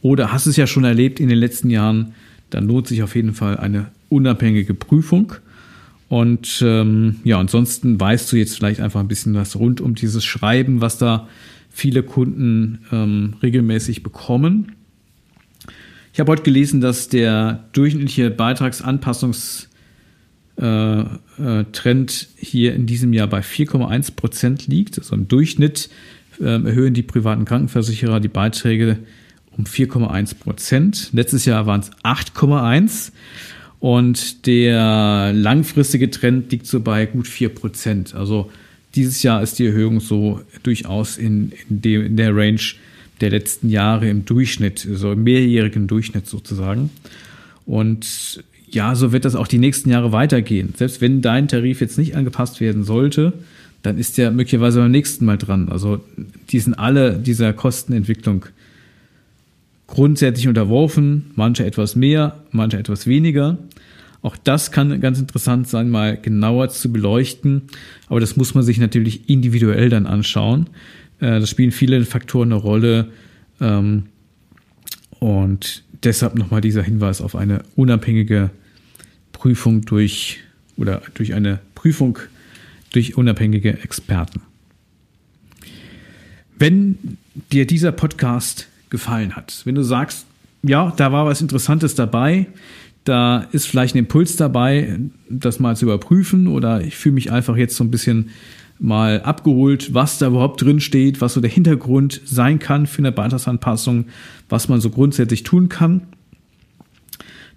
Oder 0.04 0.32
hast 0.32 0.46
es 0.46 0.56
ja 0.56 0.68
schon 0.68 0.84
erlebt 0.84 1.20
in 1.20 1.30
den 1.30 1.39
letzten 1.39 1.72
Jahren, 1.72 2.13
dann 2.52 2.68
lohnt 2.68 2.86
sich 2.86 3.02
auf 3.02 3.15
jeden 3.15 3.34
Fall 3.34 3.58
eine 3.58 3.88
unabhängige 4.10 4.76
Prüfung. 4.76 5.34
Und 6.08 6.62
ähm, 6.63 7.15
ja, 7.24 7.39
ansonsten 7.39 8.00
weißt 8.00 8.32
du 8.32 8.36
jetzt 8.36 8.56
vielleicht 8.56 8.82
einfach 8.82 9.00
ein 9.00 9.08
bisschen 9.08 9.34
was 9.34 9.56
rund 9.56 9.82
um 9.82 9.96
dieses 9.96 10.24
Schreiben, 10.24 10.80
was 10.80 11.00
da 11.00 11.28
viele 11.71 12.04
Kunden 12.04 12.82
ähm, 12.92 13.34
regelmäßig 13.42 14.04
bekommen. 14.04 14.73
Ich 16.16 16.20
habe 16.22 16.32
heute 16.32 16.44
gelesen, 16.44 16.80
dass 16.80 17.10
der 17.10 17.66
durchschnittliche 17.74 18.30
Beitragsanpassungstrend 18.32 19.68
äh, 20.58 21.04
äh, 21.92 22.06
hier 22.38 22.74
in 22.74 22.86
diesem 22.86 23.12
Jahr 23.12 23.28
bei 23.28 23.42
4,1 23.42 24.16
Prozent 24.16 24.68
liegt. 24.68 24.98
Also 24.98 25.13
im 25.13 25.28
Durchschnitt 25.28 25.90
äh, 26.40 26.46
erhöhen 26.46 26.94
die 26.94 27.04
privaten 27.04 27.44
Krankenversicherer 27.44 28.22
die 28.22 28.30
Beiträge 28.30 29.00
um 29.58 29.66
4,1 29.66 30.36
Prozent. 30.36 31.10
Letztes 31.12 31.44
Jahr 31.44 31.66
waren 31.66 31.82
es 31.82 31.92
8,1 32.06 33.12
und 33.82 34.46
der 34.46 35.34
langfristige 35.34 36.10
Trend 36.12 36.50
liegt 36.50 36.66
so 36.66 36.80
bei 36.80 37.08
gut 37.08 37.28
4 37.28 37.50
Prozent. 37.50 38.16
Also 38.16 38.50
dieses 38.96 39.22
Jahr 39.22 39.44
ist 39.44 39.60
die 39.60 39.66
Erhöhung 39.66 40.00
so 40.00 40.40
durchaus 40.63 41.18
in, 41.18 41.52
in, 41.68 41.82
dem, 41.82 42.06
in 42.06 42.16
der 42.16 42.34
Range 42.34 42.62
der 43.22 43.30
letzten 43.30 43.70
Jahre 43.70 44.10
im 44.10 44.26
Durchschnitt, 44.26 44.88
so 44.92 45.12
im 45.12 45.24
mehrjährigen 45.24 45.88
Durchschnitt 45.88 46.28
sozusagen. 46.28 46.90
Und 47.66 48.44
ja, 48.70 48.96
so 48.96 49.12
wird 49.12 49.26
das 49.26 49.36
auch 49.36 49.48
die 49.48 49.58
nächsten 49.58 49.90
Jahre 49.90 50.12
weitergehen. 50.12 50.74
Selbst 50.76 51.02
wenn 51.02 51.22
dein 51.22 51.48
Tarif 51.48 51.82
jetzt 51.82 51.98
nicht 51.98 52.16
angepasst 52.16 52.60
werden 52.60 52.84
sollte, 52.84 53.34
dann 53.84 53.98
ist 53.98 54.18
der 54.18 54.32
möglicherweise 54.32 54.80
beim 54.80 54.92
nächsten 54.92 55.26
Mal 55.26 55.38
dran. 55.38 55.70
Also 55.70 56.02
die 56.50 56.60
sind 56.60 56.74
alle 56.74 57.18
dieser 57.18 57.54
Kostenentwicklung 57.54 58.46
grundsätzlich 59.88 60.48
unterworfen, 60.48 61.32
manche 61.36 61.66
etwas 61.66 61.96
mehr, 61.96 62.44
manche 62.52 62.78
etwas 62.78 63.06
weniger. 63.08 63.58
Auch 64.22 64.36
das 64.44 64.72
kann 64.72 65.00
ganz 65.02 65.20
interessant 65.20 65.68
sein, 65.68 65.92
mal 65.92 66.18
genauer 66.18 66.70
zu 66.70 66.92
beleuchten. 66.92 67.62
Aber 68.10 68.20
das 68.20 68.36
muss 68.36 68.56
man 68.56 68.63
sich 68.63 68.80
natürlich 68.80 69.30
individuell 69.30 69.90
dann 69.90 70.08
anschauen. 70.08 70.68
Äh, 71.20 71.40
das 71.40 71.50
spielen 71.50 71.72
viele 71.72 72.04
Faktoren 72.06 72.52
eine 72.52 72.62
Rolle. 72.62 73.12
Ähm, 73.62 74.04
und 75.20 75.84
deshalb 76.04 76.36
nochmal 76.36 76.62
dieser 76.62 76.84
Hinweis 76.84 77.22
auf 77.22 77.36
eine 77.36 77.63
unabhängige 77.76 78.52
Prüfung 79.32 79.82
durch 79.82 80.40
oder 80.78 81.02
durch 81.13 81.34
eine 81.34 81.60
Prüfung 81.74 82.20
durch 82.92 83.18
unabhängige 83.18 83.84
Experten. 83.84 84.42
Wenn 86.58 87.18
dir 87.52 87.68
dieser 87.68 87.92
Podcast 87.92 88.68
gefallen 88.90 89.36
hat, 89.36 89.62
wenn 89.66 89.76
du 89.76 89.84
sagst, 89.84 90.26
ja, 90.63 90.94
da 90.96 91.12
war 91.12 91.26
was 91.26 91.42
Interessantes 91.42 91.96
dabei, 91.96 92.48
da 93.04 93.48
ist 93.52 93.68
vielleicht 93.68 93.96
ein 93.96 94.00
Impuls 94.00 94.36
dabei, 94.36 94.98
das 95.30 95.60
mal 95.60 95.76
zu 95.76 95.86
überprüfen 95.86 96.48
oder 96.48 96.82
ich 96.82 96.96
fühle 96.96 97.16
mich 97.16 97.32
einfach 97.32 97.58
jetzt 97.58 97.76
so 97.76 97.84
ein 97.84 97.92
bisschen 97.92 98.30
mal 98.80 99.21
abgeholt, 99.21 99.94
was 99.94 100.17
da 100.17 100.28
überhaupt 100.28 100.62
drin 100.62 100.80
steht, 100.80 101.21
was 101.21 101.34
so 101.34 101.42
der 101.42 101.50
Hintergrund 101.50 102.21
sein 102.26 102.60
kann 102.60 102.88
für 102.88 103.00
eine 103.00 103.12
Beitragsanpassung, 103.12 104.06
was 104.50 104.67
man 104.67 104.82
so 104.82 104.90
grundsätzlich 104.90 105.44
tun 105.44 105.69
kann. 105.69 106.02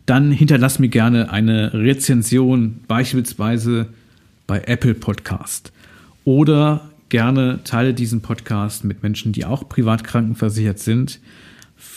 Dann 0.07 0.31
hinterlass 0.31 0.79
mir 0.79 0.89
gerne 0.89 1.31
eine 1.31 1.75
Rezension, 1.75 2.81
beispielsweise 2.87 3.89
bei 4.47 4.63
Apple 4.67 4.95
Podcast. 4.95 5.73
Oder 6.25 6.89
gerne 7.09 7.61
teile 7.65 7.95
diesen 7.95 8.21
Podcast 8.21 8.85
mit 8.85 9.03
Menschen, 9.03 9.33
die 9.33 9.45
auch 9.45 9.69
privat 9.69 10.05
krankenversichert 10.05 10.79
sind, 10.79 11.21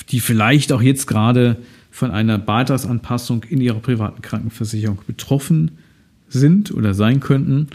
die 0.10 0.20
vielleicht 0.20 0.72
auch 0.72 0.82
jetzt 0.82 1.06
gerade 1.08 1.58
von 1.92 2.12
einer 2.12 2.38
Beitragsanpassung 2.38 3.44
in 3.44 3.62
ihrer 3.62 3.80
privaten 3.80 4.22
Krankenversicherung 4.22 5.00
betroffen 5.06 5.72
sind 6.30 6.72
oder 6.72 6.94
sein 6.94 7.20
könnten. 7.20 7.68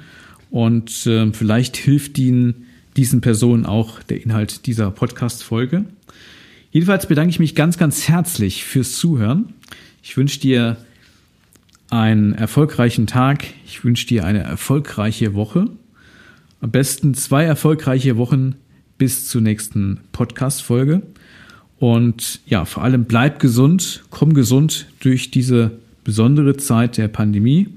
Und 0.51 1.07
äh, 1.07 1.33
vielleicht 1.33 1.77
hilft 1.77 2.19
ihnen 2.19 2.67
diesen 2.97 3.21
Personen 3.21 3.67
auch 3.67 4.03
der 4.03 4.23
Inhalt 4.23 4.67
dieser 4.67 4.91
Podcast-Folge. 4.91 5.85
Jedenfalls 6.71 7.07
bedanke 7.07 7.31
ich 7.31 7.39
mich 7.39 7.55
ganz, 7.55 7.79
ganz 7.79 8.09
herzlich 8.09 8.65
fürs 8.65 8.97
Zuhören. 8.97 9.55
Ich 10.03 10.17
wünsche 10.17 10.41
dir 10.41 10.77
einen 11.91 12.33
erfolgreichen 12.35 13.07
Tag. 13.07 13.45
Ich 13.67 13.85
wünsche 13.85 14.07
dir 14.07 14.25
eine 14.25 14.43
erfolgreiche 14.43 15.35
Woche. 15.35 15.69
Am 16.61 16.71
besten 16.71 17.15
zwei 17.15 17.45
erfolgreiche 17.45 18.17
Wochen 18.17 18.57
bis 18.99 19.29
zur 19.29 19.41
nächsten 19.41 20.01
Podcast-Folge. 20.13 21.03
Und 21.79 22.41
ja, 22.47 22.65
vor 22.65 22.83
allem 22.83 23.05
bleib 23.05 23.39
gesund, 23.39 24.05
komm 24.11 24.33
gesund 24.35 24.87
durch 25.01 25.31
diese 25.31 25.73
besondere 26.05 26.57
Zeit 26.57 26.97
der 26.97 27.09
Pandemie. 27.09 27.69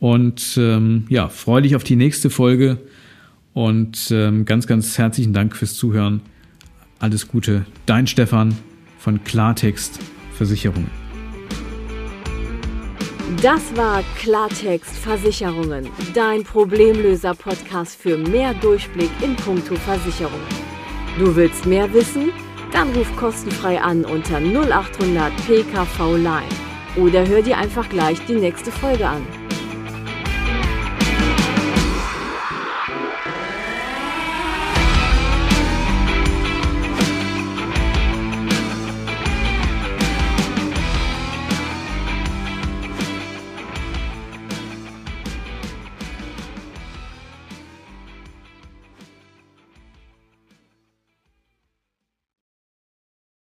Und 0.00 0.56
ähm, 0.58 1.06
ja, 1.08 1.28
freue 1.28 1.62
dich 1.62 1.76
auf 1.76 1.84
die 1.84 1.96
nächste 1.96 2.30
Folge. 2.30 2.78
Und 3.52 4.10
ähm, 4.10 4.44
ganz, 4.44 4.66
ganz 4.66 4.98
herzlichen 4.98 5.32
Dank 5.32 5.56
fürs 5.56 5.74
Zuhören. 5.74 6.20
Alles 6.98 7.28
Gute, 7.28 7.66
dein 7.86 8.06
Stefan 8.06 8.54
von 8.98 9.22
Klartext 9.24 10.00
Versicherungen. 10.32 10.90
Das 13.42 13.76
war 13.76 14.02
Klartext 14.16 14.96
Versicherungen, 14.96 15.88
dein 16.14 16.44
Problemlöser-Podcast 16.44 17.96
für 18.00 18.16
mehr 18.16 18.54
Durchblick 18.54 19.10
in 19.22 19.36
puncto 19.36 19.74
Versicherungen. 19.76 20.46
Du 21.18 21.34
willst 21.36 21.66
mehr 21.66 21.92
wissen? 21.92 22.30
Dann 22.72 22.90
ruf 22.90 23.14
kostenfrei 23.16 23.80
an 23.80 24.04
unter 24.04 24.40
0800 24.40 25.32
PKV 25.46 26.16
Line 26.16 26.48
oder 26.96 27.26
hör 27.26 27.42
dir 27.42 27.56
einfach 27.58 27.88
gleich 27.88 28.18
die 28.26 28.34
nächste 28.34 28.72
Folge 28.72 29.06
an. 29.06 29.24